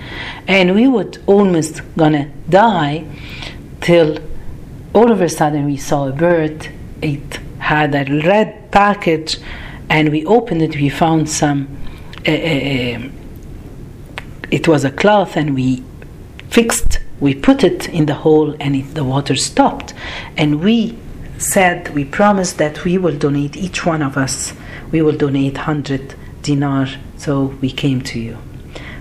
And 0.49 0.75
we 0.75 0.88
were 0.88 1.11
almost 1.26 1.83
gonna 1.97 2.31
die 2.49 3.04
till 3.81 4.19
all 4.92 5.12
of 5.12 5.21
a 5.21 5.28
sudden 5.28 5.66
we 5.66 5.76
saw 5.76 6.09
a 6.09 6.12
bird. 6.12 6.69
It 7.00 7.38
had 7.59 7.95
a 7.95 8.04
red 8.26 8.73
package 8.73 9.38
and 9.88 10.11
we 10.11 10.26
opened 10.26 10.62
it 10.62 10.75
we 10.75 10.88
found 10.88 11.31
some 11.31 11.69
uh, 12.26 12.31
uh, 12.31 13.09
it 14.50 14.66
was 14.66 14.85
a 14.85 14.90
cloth 14.90 15.37
and 15.37 15.54
we 15.54 15.85
fixed 16.49 16.99
we 17.23 17.33
put 17.33 17.62
it 17.62 17.88
in 17.88 18.07
the 18.07 18.14
hole 18.14 18.57
and 18.59 18.75
it, 18.75 18.95
the 18.95 19.05
water 19.05 19.37
stopped. 19.37 19.95
And 20.37 20.61
we 20.61 20.99
said, 21.38 21.95
we 21.95 22.05
promised 22.05 22.59
that 22.59 22.85
we 22.85 22.99
will 22.99 23.17
donate, 23.17 23.57
each 23.57 23.87
one 23.87 24.02
of 24.02 24.17
us, 24.17 24.52
we 24.91 25.02
will 25.02 25.17
donate 25.17 25.55
100 25.55 26.17
dinar. 26.43 26.88
So 27.17 27.45
we 27.62 27.71
came 27.71 28.02
to 28.02 28.19
you. 28.19 28.38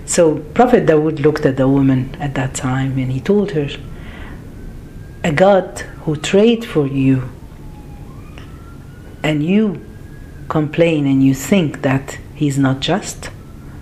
So 0.05 0.37
Prophet 0.53 0.85
Dawood 0.85 1.19
looked 1.19 1.47
at 1.47 1.57
the 1.57 1.67
woman 1.67 2.15
at 2.19 2.35
that 2.35 2.53
time 2.53 2.99
and 2.99 3.11
he 3.11 3.19
told 3.19 3.51
her, 3.51 3.67
A 5.23 5.31
God 5.31 5.79
who 6.03 6.15
trade 6.15 6.63
for 6.63 6.85
you 6.85 7.27
and 9.23 9.43
you 9.43 9.83
complain 10.47 11.07
and 11.07 11.23
you 11.23 11.33
think 11.33 11.81
that 11.81 12.19
He's 12.35 12.57
not 12.57 12.81
just, 12.81 13.29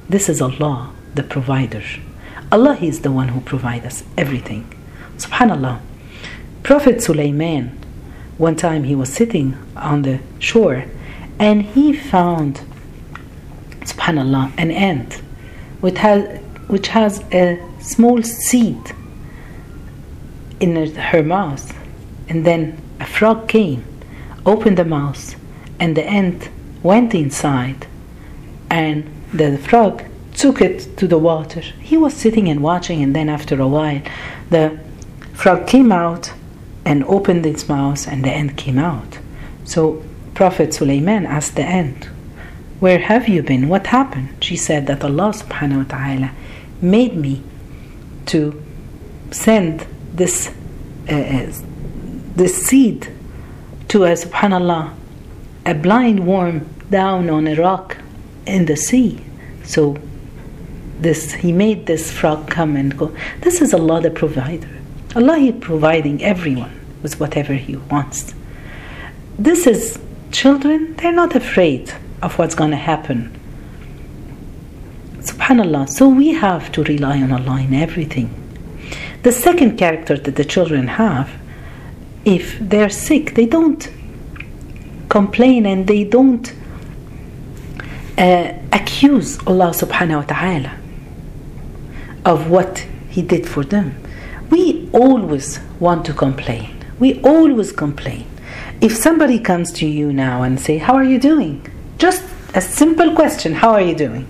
this 0.07 0.29
is 0.29 0.41
Allah, 0.41 0.93
the 1.15 1.23
provider. 1.23 1.83
Allah 2.51 2.77
is 2.81 3.01
the 3.01 3.11
one 3.11 3.29
who 3.29 3.41
provides 3.41 3.85
us 3.85 4.03
everything. 4.17 4.73
Subhanallah. 5.17 5.81
Prophet 6.63 7.01
Sulaiman, 7.01 7.77
one 8.37 8.55
time 8.55 8.85
he 8.85 8.95
was 8.95 9.13
sitting 9.13 9.57
on 9.75 10.01
the 10.01 10.19
shore 10.39 10.85
and 11.37 11.61
he 11.61 11.93
found, 11.93 12.61
subhanallah, 13.81 14.51
an 14.57 14.71
ant 14.71 15.21
which 15.79 15.99
has, 15.99 16.39
which 16.67 16.87
has 16.87 17.23
a 17.31 17.63
small 17.79 18.23
seed 18.23 18.93
in 20.59 20.75
her 20.95 21.23
mouth. 21.23 21.75
And 22.27 22.45
then 22.45 22.81
a 22.99 23.05
frog 23.05 23.47
came, 23.47 23.85
opened 24.45 24.77
the 24.77 24.85
mouth, 24.85 25.35
and 25.79 25.95
the 25.95 26.03
ant 26.03 26.49
went 26.83 27.13
inside. 27.13 27.87
And 28.69 29.09
the 29.33 29.57
frog 29.57 30.03
took 30.39 30.61
it 30.61 30.95
to 30.95 31.05
the 31.05 31.17
water. 31.17 31.59
He 31.59 31.97
was 31.97 32.13
sitting 32.13 32.47
and 32.47 32.63
watching, 32.63 33.03
and 33.03 33.13
then 33.13 33.27
after 33.27 33.59
a 33.59 33.67
while, 33.67 34.01
the 34.49 34.79
frog 35.33 35.67
came 35.67 35.91
out 35.91 36.31
and 36.85 37.03
opened 37.03 37.45
its 37.45 37.67
mouth, 37.67 38.07
and 38.07 38.23
the 38.23 38.31
ant 38.31 38.55
came 38.55 38.79
out. 38.79 39.19
So 39.65 40.01
Prophet 40.33 40.73
Sulaiman 40.73 41.25
asked 41.25 41.55
the 41.57 41.63
ant, 41.63 42.05
Where 42.79 42.99
have 42.99 43.27
you 43.27 43.43
been? 43.43 43.67
What 43.67 43.87
happened? 43.87 44.29
She 44.41 44.55
said 44.55 44.87
that 44.87 45.03
Allah 45.03 45.33
subhanahu 45.33 45.83
wa 45.83 45.97
ta'ala 45.97 46.31
made 46.81 47.17
me 47.17 47.43
to 48.27 48.63
send 49.31 49.85
this, 50.13 50.49
uh, 51.09 51.15
uh 51.15 51.51
this 52.35 52.65
seed 52.65 53.11
to 53.89 54.05
a 54.05 54.13
subhanallah, 54.13 54.93
a 55.65 55.73
blind 55.73 56.25
worm 56.25 56.69
down 56.89 57.29
on 57.29 57.45
a 57.45 57.55
rock 57.55 57.97
in 58.45 58.65
the 58.65 58.77
sea. 58.77 59.21
So 59.65 59.97
this 60.99 61.31
he 61.31 61.51
made 61.51 61.85
this 61.85 62.11
frog 62.11 62.49
come 62.49 62.75
and 62.75 62.97
go. 62.97 63.15
This 63.41 63.61
is 63.61 63.73
allah 63.73 64.01
the 64.01 64.11
provider. 64.11 64.69
Allah 65.15 65.37
is 65.37 65.55
providing 65.61 66.23
everyone 66.23 66.79
with 67.01 67.19
whatever 67.19 67.53
he 67.53 67.77
wants. 67.77 68.33
This 69.37 69.65
is 69.65 69.99
children 70.31 70.95
they're 70.97 71.11
not 71.11 71.35
afraid 71.35 71.93
of 72.21 72.37
what's 72.37 72.55
going 72.55 72.71
to 72.71 72.77
happen. 72.77 73.31
Subhanallah. 75.19 75.89
So 75.89 76.07
we 76.09 76.33
have 76.33 76.71
to 76.73 76.83
rely 76.83 77.21
on 77.21 77.31
allah 77.31 77.61
in 77.61 77.73
everything. 77.73 78.29
The 79.23 79.31
second 79.31 79.77
character 79.77 80.17
that 80.17 80.35
the 80.35 80.45
children 80.45 80.87
have 80.87 81.29
if 82.25 82.59
they're 82.59 82.89
sick 82.89 83.35
they 83.35 83.45
don't 83.45 83.89
complain 85.07 85.65
and 85.65 85.87
they 85.87 86.03
don't 86.03 86.53
uh, 88.17 88.53
accuse 88.73 89.39
Allah 89.47 89.71
subhanahu 89.71 90.17
wa 90.17 90.21
ta'ala 90.23 90.78
of 92.25 92.49
what 92.49 92.85
he 93.09 93.21
did 93.21 93.47
for 93.47 93.63
them. 93.63 93.95
We 94.49 94.89
always 94.93 95.59
want 95.79 96.05
to 96.05 96.13
complain. 96.13 96.83
We 96.99 97.21
always 97.21 97.71
complain. 97.71 98.25
If 98.81 98.95
somebody 98.95 99.39
comes 99.39 99.71
to 99.73 99.85
you 99.87 100.11
now 100.13 100.43
and 100.43 100.59
say, 100.59 100.77
"How 100.77 100.95
are 100.95 101.03
you 101.03 101.19
doing?" 101.19 101.61
Just 101.97 102.23
a 102.55 102.61
simple 102.61 103.13
question, 103.13 103.53
"How 103.53 103.71
are 103.71 103.81
you 103.81 103.95
doing?" 103.95 104.25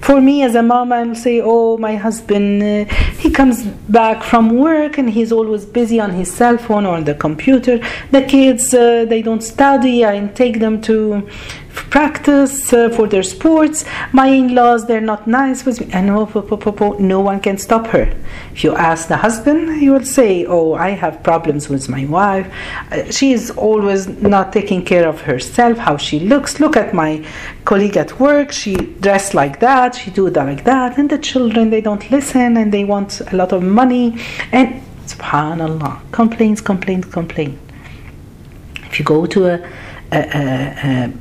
For 0.00 0.20
me 0.20 0.42
as 0.42 0.54
a 0.54 0.62
mom, 0.62 0.92
I'll 0.92 1.14
say, 1.14 1.40
"Oh, 1.42 1.78
my 1.78 1.96
husband, 1.96 2.62
uh, 2.62 2.84
he 3.18 3.30
comes 3.30 3.62
back 3.88 4.22
from 4.22 4.50
work 4.50 4.98
and 4.98 5.08
he's 5.08 5.32
always 5.32 5.64
busy 5.64 5.98
on 5.98 6.10
his 6.10 6.30
cell 6.30 6.58
phone 6.58 6.84
or 6.84 6.94
on 6.94 7.04
the 7.04 7.14
computer. 7.14 7.80
The 8.10 8.22
kids, 8.22 8.74
uh, 8.74 9.06
they 9.08 9.22
don't 9.22 9.42
study. 9.42 10.04
I 10.04 10.14
take 10.34 10.60
them 10.60 10.82
to 10.82 11.26
practice 11.74 12.72
uh, 12.72 12.88
for 12.90 13.06
their 13.06 13.22
sports. 13.22 13.84
My 14.12 14.28
in-laws, 14.28 14.86
they're 14.86 15.00
not 15.00 15.26
nice 15.26 15.64
with 15.64 15.80
me, 15.80 15.88
and 15.92 16.06
no, 16.06 16.26
no 16.98 17.20
one 17.20 17.40
can 17.40 17.58
stop 17.58 17.86
her. 17.88 18.14
If 18.52 18.64
you 18.64 18.74
ask 18.74 19.08
the 19.08 19.16
husband, 19.16 19.80
he 19.80 19.90
will 19.90 20.04
say, 20.04 20.44
"Oh, 20.46 20.74
I 20.74 20.90
have 20.90 21.22
problems 21.22 21.68
with 21.68 21.88
my 21.88 22.04
wife. 22.06 22.46
Uh, 22.90 23.10
she 23.10 23.32
is 23.32 23.50
always 23.50 24.08
not 24.08 24.52
taking 24.52 24.84
care 24.84 25.08
of 25.08 25.22
herself. 25.22 25.78
How 25.78 25.96
she 25.96 26.20
looks. 26.20 26.60
Look 26.60 26.76
at 26.76 26.94
my 26.94 27.24
colleague 27.64 27.96
at 27.96 28.18
work. 28.20 28.52
She 28.52 28.74
dressed 28.76 29.34
like 29.34 29.60
that. 29.60 29.94
She 29.94 30.10
do 30.10 30.30
that 30.30 30.44
like 30.44 30.64
that. 30.64 30.98
And 30.98 31.10
the 31.10 31.18
children, 31.18 31.70
they 31.70 31.80
don't 31.80 32.10
listen, 32.10 32.56
and 32.56 32.72
they 32.72 32.84
want 32.84 33.20
a 33.32 33.36
lot 33.36 33.52
of 33.52 33.62
money. 33.62 34.20
And 34.52 34.82
Subhanallah, 35.06 36.00
complaints, 36.12 36.60
complaints, 36.60 37.06
complaints. 37.08 37.60
If 38.86 38.98
you 38.98 39.04
go 39.04 39.26
to 39.26 39.46
a, 39.46 39.70
a, 40.12 40.18
a, 40.18 40.42
a 40.84 41.12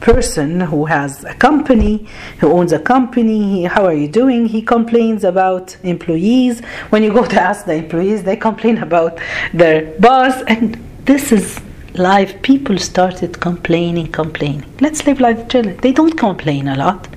person 0.00 0.60
who 0.60 0.86
has 0.86 1.24
a 1.24 1.34
company, 1.34 2.06
who 2.38 2.50
owns 2.50 2.72
a 2.72 2.78
company, 2.78 3.64
how 3.64 3.84
are 3.84 3.94
you 3.94 4.08
doing? 4.08 4.46
He 4.46 4.62
complains 4.62 5.24
about 5.24 5.76
employees. 5.84 6.60
When 6.90 7.02
you 7.02 7.12
go 7.12 7.24
to 7.24 7.40
ask 7.40 7.66
the 7.66 7.74
employees, 7.74 8.22
they 8.24 8.36
complain 8.36 8.78
about 8.78 9.18
their 9.52 9.98
boss. 9.98 10.42
And 10.42 10.76
this 11.04 11.32
is 11.32 11.60
life. 11.94 12.40
People 12.42 12.78
started 12.78 13.40
complaining, 13.40 14.10
complaining. 14.10 14.64
Let's 14.80 15.06
live 15.06 15.20
life 15.20 15.48
children. 15.48 15.76
They 15.78 15.92
don't 15.92 16.16
complain 16.16 16.68
a 16.68 16.76
lot. 16.76 17.08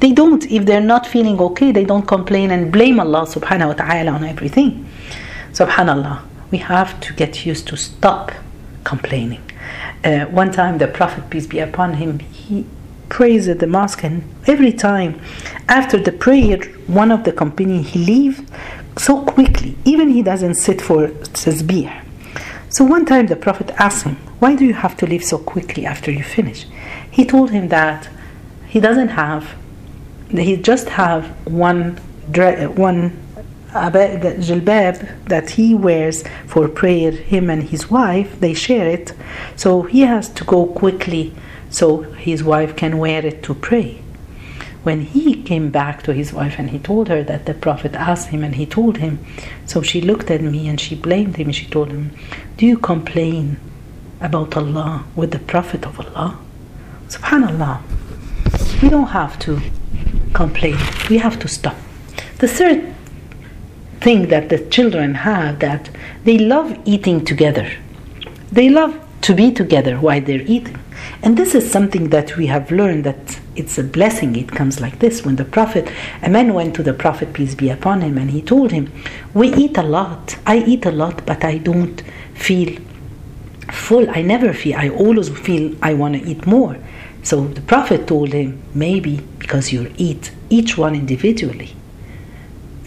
They 0.00 0.12
don't, 0.12 0.44
if 0.50 0.66
they're 0.66 0.80
not 0.80 1.06
feeling 1.06 1.38
okay, 1.38 1.72
they 1.72 1.84
don't 1.84 2.06
complain 2.06 2.50
and 2.50 2.72
blame 2.72 2.98
Allah 3.00 3.26
subhanahu 3.26 3.68
wa 3.68 3.74
ta'ala 3.74 4.10
on 4.10 4.24
everything. 4.24 4.86
Subhanallah, 5.52 6.22
we 6.50 6.58
have 6.58 6.98
to 7.00 7.12
get 7.12 7.46
used 7.46 7.68
to 7.68 7.76
stop 7.76 8.32
complaining. 8.82 9.42
Uh, 10.04 10.26
one 10.26 10.52
time, 10.52 10.76
the 10.76 10.86
Prophet, 10.86 11.30
peace 11.30 11.46
be 11.46 11.58
upon 11.58 11.94
him, 11.94 12.18
he 12.18 12.66
prays 13.08 13.48
at 13.48 13.58
the 13.58 13.66
mosque, 13.66 14.04
and 14.04 14.22
every 14.46 14.70
time 14.70 15.18
after 15.66 15.98
the 15.98 16.12
prayer, 16.12 16.58
one 16.86 17.10
of 17.10 17.24
the 17.24 17.32
company 17.32 17.80
he 17.80 18.04
leaves 18.04 18.42
so 18.98 19.24
quickly, 19.24 19.76
even 19.86 20.10
he 20.10 20.22
doesn't 20.22 20.56
sit 20.56 20.82
for 20.82 21.08
tasbih. 21.08 22.02
So 22.68 22.84
one 22.84 23.06
time 23.06 23.28
the 23.28 23.36
Prophet 23.36 23.70
asked 23.78 24.04
him, 24.04 24.16
Why 24.40 24.54
do 24.54 24.66
you 24.66 24.74
have 24.74 24.94
to 24.98 25.06
leave 25.06 25.24
so 25.24 25.38
quickly 25.38 25.86
after 25.86 26.10
you 26.10 26.22
finish? 26.22 26.66
He 27.10 27.24
told 27.24 27.50
him 27.50 27.68
that 27.68 28.08
he 28.66 28.80
doesn't 28.80 29.08
have, 29.08 29.54
he 30.28 30.56
just 30.56 30.90
have 30.90 31.26
one, 31.46 31.96
one 32.76 33.23
jilbab 33.74 35.26
that 35.26 35.50
he 35.50 35.74
wears 35.74 36.24
for 36.46 36.68
prayer, 36.68 37.10
him 37.10 37.50
and 37.50 37.62
his 37.62 37.90
wife, 37.90 38.38
they 38.40 38.54
share 38.54 38.88
it. 38.88 39.12
So 39.56 39.82
he 39.82 40.00
has 40.02 40.28
to 40.30 40.44
go 40.44 40.66
quickly 40.66 41.34
so 41.70 42.02
his 42.02 42.44
wife 42.44 42.76
can 42.76 42.98
wear 42.98 43.24
it 43.26 43.42
to 43.44 43.54
pray. 43.54 44.00
When 44.84 45.00
he 45.00 45.42
came 45.42 45.70
back 45.70 46.02
to 46.02 46.12
his 46.12 46.32
wife 46.32 46.58
and 46.58 46.70
he 46.70 46.78
told 46.78 47.08
her 47.08 47.22
that 47.24 47.46
the 47.46 47.54
Prophet 47.54 47.94
asked 47.94 48.28
him 48.28 48.44
and 48.44 48.54
he 48.54 48.66
told 48.66 48.98
him, 48.98 49.18
so 49.66 49.82
she 49.82 50.00
looked 50.00 50.30
at 50.30 50.42
me 50.42 50.68
and 50.68 50.78
she 50.78 50.94
blamed 50.94 51.36
him. 51.36 51.50
She 51.52 51.66
told 51.66 51.88
him, 51.88 52.12
Do 52.58 52.66
you 52.66 52.76
complain 52.76 53.58
about 54.20 54.56
Allah 54.56 55.04
with 55.16 55.30
the 55.32 55.38
Prophet 55.38 55.86
of 55.86 55.98
Allah? 55.98 56.38
Subhanallah. 57.08 57.80
We 58.82 58.90
don't 58.90 59.08
have 59.08 59.38
to 59.40 59.60
complain, 60.34 60.76
we 61.08 61.18
have 61.18 61.38
to 61.40 61.48
stop. 61.48 61.76
The 62.38 62.48
third 62.48 62.93
thing 64.04 64.28
that 64.28 64.50
the 64.50 64.58
children 64.76 65.14
have 65.14 65.58
that 65.60 65.88
they 66.24 66.36
love 66.36 66.78
eating 66.84 67.24
together. 67.24 67.68
They 68.52 68.68
love 68.68 68.92
to 69.22 69.34
be 69.34 69.50
together 69.50 69.96
while 69.96 70.20
they're 70.20 70.48
eating. 70.56 70.78
And 71.22 71.38
this 71.38 71.54
is 71.54 71.70
something 71.70 72.10
that 72.10 72.36
we 72.36 72.46
have 72.48 72.70
learned 72.70 73.04
that 73.04 73.40
it's 73.56 73.78
a 73.78 73.82
blessing. 73.82 74.36
It 74.36 74.48
comes 74.48 74.78
like 74.78 74.98
this. 74.98 75.24
When 75.24 75.36
the 75.36 75.44
Prophet, 75.46 75.90
a 76.22 76.28
man 76.28 76.52
went 76.52 76.76
to 76.76 76.82
the 76.82 76.92
Prophet, 76.92 77.32
peace 77.32 77.54
be 77.54 77.70
upon 77.70 78.02
him, 78.02 78.18
and 78.18 78.30
he 78.30 78.42
told 78.42 78.72
him, 78.72 78.92
We 79.32 79.48
eat 79.54 79.78
a 79.78 79.82
lot. 79.82 80.36
I 80.46 80.58
eat 80.58 80.84
a 80.84 80.92
lot, 80.92 81.24
but 81.24 81.42
I 81.42 81.56
don't 81.56 82.02
feel 82.34 82.78
full. 83.72 84.06
I 84.10 84.20
never 84.20 84.52
feel, 84.52 84.76
I 84.76 84.90
always 84.90 85.30
feel 85.30 85.74
I 85.80 85.94
want 85.94 86.14
to 86.16 86.22
eat 86.30 86.46
more. 86.46 86.76
So 87.22 87.46
the 87.48 87.62
Prophet 87.62 88.06
told 88.06 88.34
him, 88.34 88.60
Maybe 88.74 89.22
because 89.38 89.72
you 89.72 89.92
eat 89.96 90.30
each 90.50 90.76
one 90.76 90.94
individually. 90.94 91.74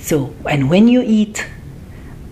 So, 0.08 0.34
and 0.50 0.70
when 0.70 0.88
you 0.88 1.04
eat, 1.06 1.46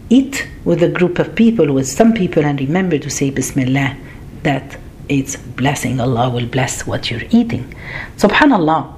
eat 0.10 0.48
with 0.64 0.82
a 0.82 0.88
group 0.88 1.20
of 1.20 1.36
people, 1.36 1.74
with 1.74 1.90
some 1.90 2.14
people, 2.14 2.46
and 2.46 2.58
remember 2.58 2.98
to 2.98 3.10
say 3.10 3.32
Bismillah, 3.32 3.98
that 4.44 4.78
it's 5.10 5.36
blessing. 5.36 6.00
Allah 6.00 6.30
will 6.30 6.46
bless 6.46 6.88
what 6.88 7.12
you're 7.12 7.28
eating. 7.32 7.76
Subhanallah. 8.16 8.96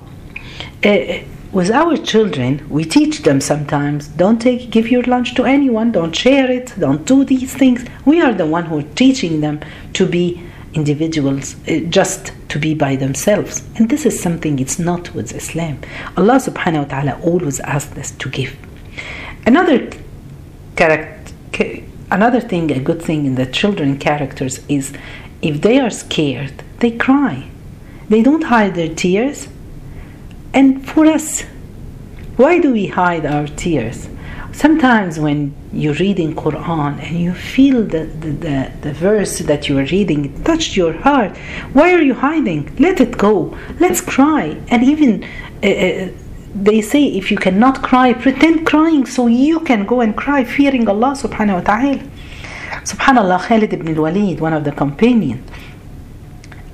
Uh, 0.85 1.23
with 1.51 1.71
our 1.71 1.97
children, 1.97 2.67
we 2.69 2.83
teach 2.83 3.23
them 3.23 3.41
sometimes 3.41 4.09
don't 4.09 4.39
take 4.39 4.69
give 4.69 4.91
your 4.91 5.01
lunch 5.03 5.33
to 5.35 5.45
anyone, 5.45 5.91
don't 5.91 6.15
share 6.15 6.51
it, 6.51 6.71
don't 6.77 7.03
do 7.07 7.23
these 7.23 7.51
things. 7.55 7.83
We 8.05 8.21
are 8.21 8.33
the 8.33 8.45
one 8.45 8.65
who 8.65 8.77
are 8.77 8.93
teaching 8.93 9.41
them 9.41 9.61
to 9.93 10.05
be 10.05 10.43
individuals 10.73 11.55
uh, 11.67 11.79
just 11.89 12.31
to 12.49 12.59
be 12.59 12.75
by 12.75 12.95
themselves. 12.95 13.67
And 13.77 13.89
this 13.89 14.05
is 14.05 14.21
something 14.21 14.59
it's 14.59 14.77
not 14.77 15.15
with 15.15 15.33
Islam. 15.33 15.79
Allah 16.15 16.35
subhanahu 16.35 16.83
wa 16.83 16.89
ta'ala 16.93 17.19
always 17.23 17.59
asks 17.61 17.97
us 17.97 18.11
to 18.11 18.29
give. 18.29 18.55
Another 19.45 19.89
character, 20.75 21.33
another 22.11 22.41
thing, 22.41 22.71
a 22.71 22.79
good 22.79 23.01
thing 23.01 23.25
in 23.25 23.35
the 23.35 23.45
children 23.45 23.97
characters 23.97 24.61
is 24.67 24.93
if 25.41 25.61
they 25.61 25.79
are 25.79 25.89
scared, 25.89 26.63
they 26.79 26.91
cry. 26.91 27.49
They 28.09 28.23
don't 28.23 28.43
hide 28.43 28.75
their 28.75 28.93
tears. 28.93 29.47
And 30.53 30.87
for 30.87 31.05
us, 31.05 31.43
why 32.37 32.59
do 32.59 32.71
we 32.71 32.87
hide 32.87 33.25
our 33.25 33.47
tears? 33.47 34.09
Sometimes 34.51 35.19
when 35.19 35.53
you're 35.71 35.93
reading 35.95 36.33
Quran 36.33 36.99
and 37.03 37.19
you 37.19 37.33
feel 37.33 37.83
the, 37.83 38.05
the, 38.05 38.31
the, 38.31 38.71
the 38.81 38.93
verse 38.93 39.39
that 39.39 39.69
you 39.69 39.77
are 39.77 39.85
reading 39.85 40.43
touched 40.43 40.75
your 40.75 40.93
heart, 40.93 41.37
why 41.73 41.93
are 41.93 42.01
you 42.01 42.15
hiding? 42.15 42.75
Let 42.79 42.99
it 42.99 43.17
go. 43.17 43.55
Let's 43.79 44.01
cry. 44.01 44.59
And 44.69 44.83
even 44.83 45.23
uh, 45.63 45.67
uh 45.67 46.09
they 46.63 46.81
say 46.81 47.05
if 47.05 47.29
you 47.31 47.37
cannot 47.37 47.83
cry, 47.83 48.13
pretend 48.13 48.65
crying 48.65 49.05
so 49.05 49.27
you 49.27 49.59
can 49.61 49.85
go 49.85 50.01
and 50.01 50.15
cry, 50.15 50.43
fearing 50.43 50.87
Allah 50.87 51.11
subhanahu 51.11 51.55
wa 51.55 51.61
ta'ala. 51.61 52.03
Subhanallah, 52.83 53.39
Khalid 53.41 53.73
ibn 53.73 53.95
al-Walid, 53.95 54.39
one 54.39 54.53
of 54.53 54.63
the 54.63 54.71
companions, 54.71 55.47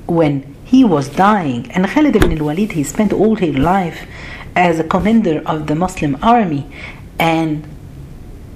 when 0.08 0.56
he 0.64 0.84
was 0.84 1.10
dying, 1.10 1.70
and 1.72 1.86
Khalid 1.88 2.16
ibn 2.16 2.32
al-Walid, 2.38 2.72
he 2.74 2.84
spent 2.84 3.12
all 3.12 3.36
his 3.36 3.56
life 3.56 4.08
as 4.56 4.80
a 4.80 4.84
commander 4.84 5.42
of 5.46 5.68
the 5.68 5.76
Muslim 5.76 6.18
army, 6.22 6.66
and 7.20 7.66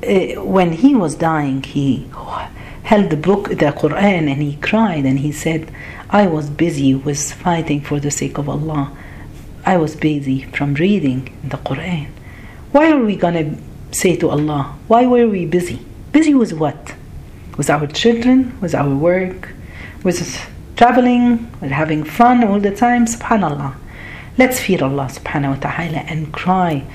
uh, 0.04 0.42
when 0.44 0.72
he 0.72 0.96
was 0.96 1.16
dying, 1.16 1.64
he 1.64 2.08
held 2.84 3.10
the 3.10 3.18
book, 3.18 3.50
the 3.50 3.74
Quran, 3.82 4.32
and 4.32 4.42
he 4.42 4.56
cried, 4.58 5.06
and 5.06 5.20
he 5.20 5.32
said, 5.32 5.72
I 6.10 6.28
was 6.28 6.50
busy 6.50 6.96
with 6.96 7.34
fighting 7.34 7.82
for 7.82 8.00
the 8.00 8.12
sake 8.12 8.38
of 8.38 8.48
Allah 8.48 8.96
I 9.68 9.76
was 9.76 9.98
busy 9.98 10.44
from 10.56 10.76
reading 10.76 11.28
the 11.44 11.58
Quran. 11.58 12.08
Why 12.72 12.90
are 12.90 13.04
we 13.04 13.18
gonna 13.18 13.58
say 13.92 14.16
to 14.16 14.30
Allah, 14.30 14.78
why 14.88 15.06
were 15.06 15.28
we 15.28 15.46
busy? 15.46 15.82
Busy 16.14 16.34
with 16.34 16.54
what? 16.54 16.96
With 17.58 17.70
our 17.70 17.86
children, 17.88 18.58
with 18.62 18.74
our 18.74 18.96
work, 18.96 19.50
with 20.06 20.20
traveling, 20.78 21.52
with 21.60 21.72
having 21.72 22.06
fun 22.06 22.46
all 22.46 22.62
the 22.62 22.74
time? 22.74 23.08
Subhanallah. 23.08 23.76
Let's 24.38 24.58
fear 24.58 24.82
Allah 24.82 25.10
subhanahu 25.12 25.56
wa 25.56 25.60
ta'ala 25.68 26.02
and 26.08 26.32
cry, 26.32 26.86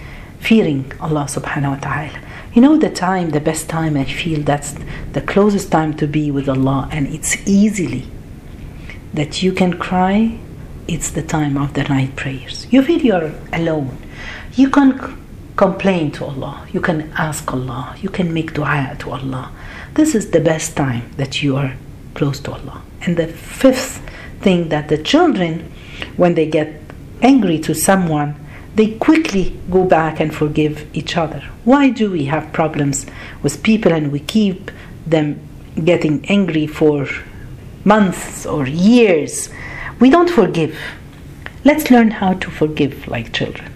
fearing 0.40 0.90
Allah 0.98 1.26
subhanahu 1.28 1.76
wa 1.76 1.80
ta'ala. 1.88 2.20
You 2.54 2.62
know 2.62 2.78
the 2.78 2.88
time, 2.88 3.32
the 3.36 3.40
best 3.50 3.68
time 3.68 3.98
I 3.98 4.06
feel 4.06 4.40
that's 4.40 4.74
the 5.12 5.20
closest 5.20 5.70
time 5.70 5.92
to 6.00 6.06
be 6.06 6.30
with 6.30 6.48
Allah, 6.48 6.88
and 6.90 7.06
it's 7.08 7.36
easily 7.46 8.06
that 9.12 9.42
you 9.42 9.52
can 9.52 9.74
cry 9.78 10.38
it's 10.88 11.10
the 11.10 11.22
time 11.22 11.56
of 11.56 11.74
the 11.74 11.84
night 11.84 12.16
prayers. 12.16 12.66
You 12.70 12.82
feel 12.82 13.00
you're 13.00 13.32
alone. 13.52 13.96
You 14.54 14.68
can 14.70 14.98
c- 14.98 15.14
complain 15.56 16.10
to 16.12 16.24
Allah. 16.24 16.66
You 16.72 16.80
can 16.80 17.12
ask 17.16 17.52
Allah. 17.52 17.96
You 18.00 18.08
can 18.08 18.32
make 18.32 18.54
dua 18.54 18.96
to 19.00 19.10
Allah. 19.10 19.50
This 19.94 20.14
is 20.14 20.30
the 20.30 20.40
best 20.40 20.76
time 20.76 21.10
that 21.16 21.42
you 21.42 21.56
are 21.56 21.74
close 22.14 22.40
to 22.40 22.52
Allah. 22.52 22.82
And 23.02 23.16
the 23.16 23.26
fifth 23.28 24.02
thing 24.40 24.68
that 24.70 24.88
the 24.88 24.98
children, 24.98 25.72
when 26.16 26.34
they 26.34 26.46
get 26.46 26.80
angry 27.22 27.58
to 27.60 27.74
someone, 27.74 28.34
they 28.74 28.92
quickly 28.98 29.58
go 29.70 29.84
back 29.84 30.18
and 30.20 30.34
forgive 30.34 30.86
each 30.94 31.16
other. 31.16 31.40
Why 31.64 31.90
do 31.90 32.10
we 32.10 32.24
have 32.26 32.52
problems 32.52 33.06
with 33.42 33.62
people 33.62 33.92
and 33.92 34.10
we 34.10 34.20
keep 34.20 34.70
them 35.06 35.38
getting 35.84 36.24
angry 36.26 36.66
for 36.66 37.06
months 37.84 38.46
or 38.46 38.66
years? 38.66 39.48
We 40.02 40.10
don't 40.10 40.28
forgive. 40.28 40.76
Let's 41.64 41.88
learn 41.88 42.10
how 42.10 42.32
to 42.32 42.50
forgive 42.50 43.06
like 43.06 43.32
children. 43.32 43.72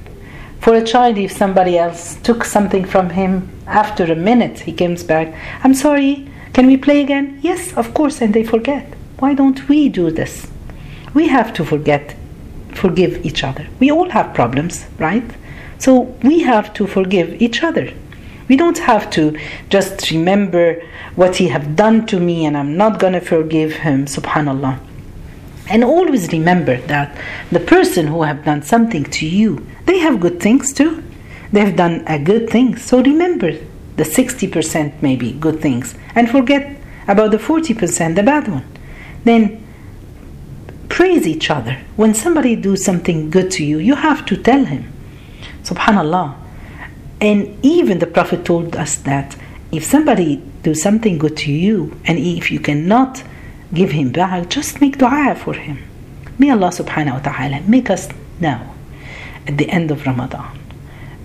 For 0.58 0.74
a 0.74 0.82
child, 0.82 1.18
if 1.18 1.30
somebody 1.30 1.78
else 1.78 2.16
took 2.16 2.42
something 2.42 2.84
from 2.84 3.10
him, 3.10 3.48
after 3.64 4.02
a 4.10 4.16
minute 4.16 4.58
he 4.58 4.72
comes 4.72 5.04
back, 5.04 5.32
I'm 5.62 5.72
sorry, 5.72 6.28
can 6.52 6.66
we 6.66 6.78
play 6.78 7.00
again? 7.00 7.38
Yes, 7.42 7.72
of 7.74 7.94
course, 7.94 8.20
and 8.20 8.34
they 8.34 8.42
forget. 8.42 8.92
Why 9.20 9.34
don't 9.34 9.68
we 9.68 9.88
do 9.88 10.10
this? 10.10 10.48
we 11.14 11.28
have 11.28 11.52
to 11.52 11.64
forget, 11.64 12.16
forgive 12.74 13.24
each 13.24 13.44
other. 13.44 13.68
We 13.78 13.92
all 13.92 14.10
have 14.10 14.34
problems, 14.34 14.84
right? 14.98 15.30
So 15.78 16.12
we 16.24 16.40
have 16.40 16.74
to 16.74 16.88
forgive 16.88 17.40
each 17.40 17.62
other. 17.62 17.94
We 18.48 18.56
don't 18.56 18.78
have 18.78 19.10
to 19.10 19.38
just 19.68 20.10
remember 20.10 20.82
what 21.14 21.36
he 21.36 21.46
have 21.48 21.76
done 21.76 22.04
to 22.06 22.18
me 22.18 22.46
and 22.46 22.56
I'm 22.56 22.76
not 22.76 22.98
going 22.98 23.12
to 23.12 23.20
forgive 23.20 23.74
him, 23.74 24.06
subhanallah. 24.06 24.85
And 25.68 25.82
always 25.82 26.30
remember 26.32 26.76
that 26.82 27.16
the 27.50 27.60
person 27.60 28.06
who 28.06 28.22
have 28.22 28.44
done 28.44 28.62
something 28.62 29.04
to 29.04 29.26
you, 29.26 29.66
they 29.84 29.98
have 29.98 30.20
good 30.20 30.40
things 30.40 30.72
too. 30.72 31.02
They've 31.52 31.74
done 31.74 32.04
a 32.06 32.18
good 32.18 32.50
thing. 32.50 32.76
So 32.76 33.02
remember 33.02 33.52
the 33.96 34.04
60% 34.04 35.02
maybe 35.02 35.32
good 35.32 35.60
things 35.60 35.94
and 36.14 36.30
forget 36.30 36.76
about 37.08 37.30
the 37.30 37.38
40% 37.38 38.14
the 38.14 38.22
bad 38.22 38.48
one. 38.48 38.64
Then 39.24 39.64
praise 40.88 41.26
each 41.26 41.50
other. 41.50 41.78
When 41.96 42.14
somebody 42.14 42.56
do 42.56 42.76
something 42.76 43.30
good 43.30 43.50
to 43.52 43.64
you, 43.64 43.78
you 43.78 43.94
have 43.96 44.24
to 44.26 44.36
tell 44.36 44.64
him. 44.64 44.92
Subhanallah. 45.62 46.36
And 47.20 47.58
even 47.64 47.98
the 47.98 48.06
Prophet 48.06 48.44
told 48.44 48.76
us 48.76 48.96
that 48.96 49.36
if 49.72 49.84
somebody 49.84 50.42
do 50.62 50.74
something 50.74 51.18
good 51.18 51.36
to 51.38 51.52
you 51.52 51.98
and 52.04 52.18
if 52.18 52.50
you 52.50 52.60
cannot 52.60 53.22
give 53.76 53.90
him 53.90 54.10
back, 54.10 54.48
just 54.48 54.80
make 54.80 54.98
dua 54.98 55.34
for 55.34 55.54
him. 55.54 55.78
May 56.38 56.50
Allah 56.50 56.68
subhanahu 56.68 57.14
wa 57.18 57.24
ta'ala 57.28 57.60
make 57.62 57.88
us 57.90 58.08
now 58.40 58.74
at 59.46 59.56
the 59.56 59.68
end 59.70 59.90
of 59.90 60.06
Ramadan 60.06 60.58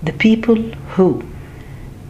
the 0.02 0.12
people 0.12 0.56
who 0.94 1.22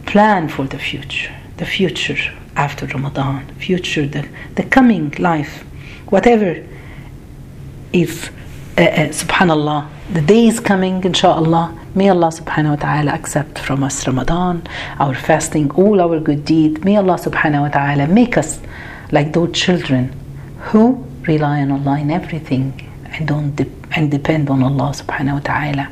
plan 0.05 0.49
for 0.49 0.65
the 0.65 0.79
future, 0.79 1.33
the 1.57 1.65
future 1.65 2.17
after 2.55 2.85
Ramadan, 2.87 3.47
future, 3.55 4.07
the, 4.07 4.27
the 4.55 4.63
coming 4.63 5.11
life, 5.19 5.63
whatever 6.09 6.63
is, 7.93 8.29
uh, 8.77 8.81
uh, 8.81 9.09
subhanallah, 9.09 9.87
the 10.11 10.21
day 10.21 10.47
is 10.47 10.59
coming, 10.59 11.03
inshallah. 11.03 11.79
May 11.95 12.09
Allah 12.09 12.29
subhanahu 12.29 12.71
wa 12.71 12.75
ta'ala 12.75 13.11
accept 13.11 13.59
from 13.59 13.83
us 13.83 14.07
Ramadan, 14.07 14.67
our 14.99 15.13
fasting, 15.13 15.69
all 15.71 16.01
our 16.01 16.19
good 16.19 16.43
deed. 16.43 16.83
May 16.83 16.97
Allah 16.97 17.17
subhanahu 17.17 17.61
wa 17.61 17.69
ta'ala 17.69 18.07
make 18.07 18.37
us 18.37 18.59
like 19.11 19.33
those 19.33 19.51
children 19.51 20.11
who 20.71 20.83
rely 21.27 21.61
on 21.61 21.71
Allah 21.71 21.99
in 21.99 22.09
everything 22.11 22.73
and 23.13 23.27
don't 23.27 23.55
de- 23.55 23.67
and 23.95 24.09
depend 24.11 24.49
on 24.49 24.63
Allah 24.63 24.89
subhanahu 24.93 25.33
wa 25.33 25.43
ta'ala. 25.43 25.85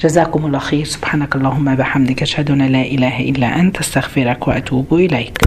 جزاكم 0.00 0.46
الله 0.46 0.58
خير 0.58 0.84
سبحانك 0.84 1.36
اللهم 1.36 1.74
بحمدك 1.74 2.22
أشهد 2.22 2.50
أن 2.50 2.62
لا 2.62 2.82
إله 2.82 3.20
إلا 3.20 3.60
أنت 3.60 3.78
أستغفرك 3.80 4.48
وأتوب 4.48 4.94
إليك 4.94 5.38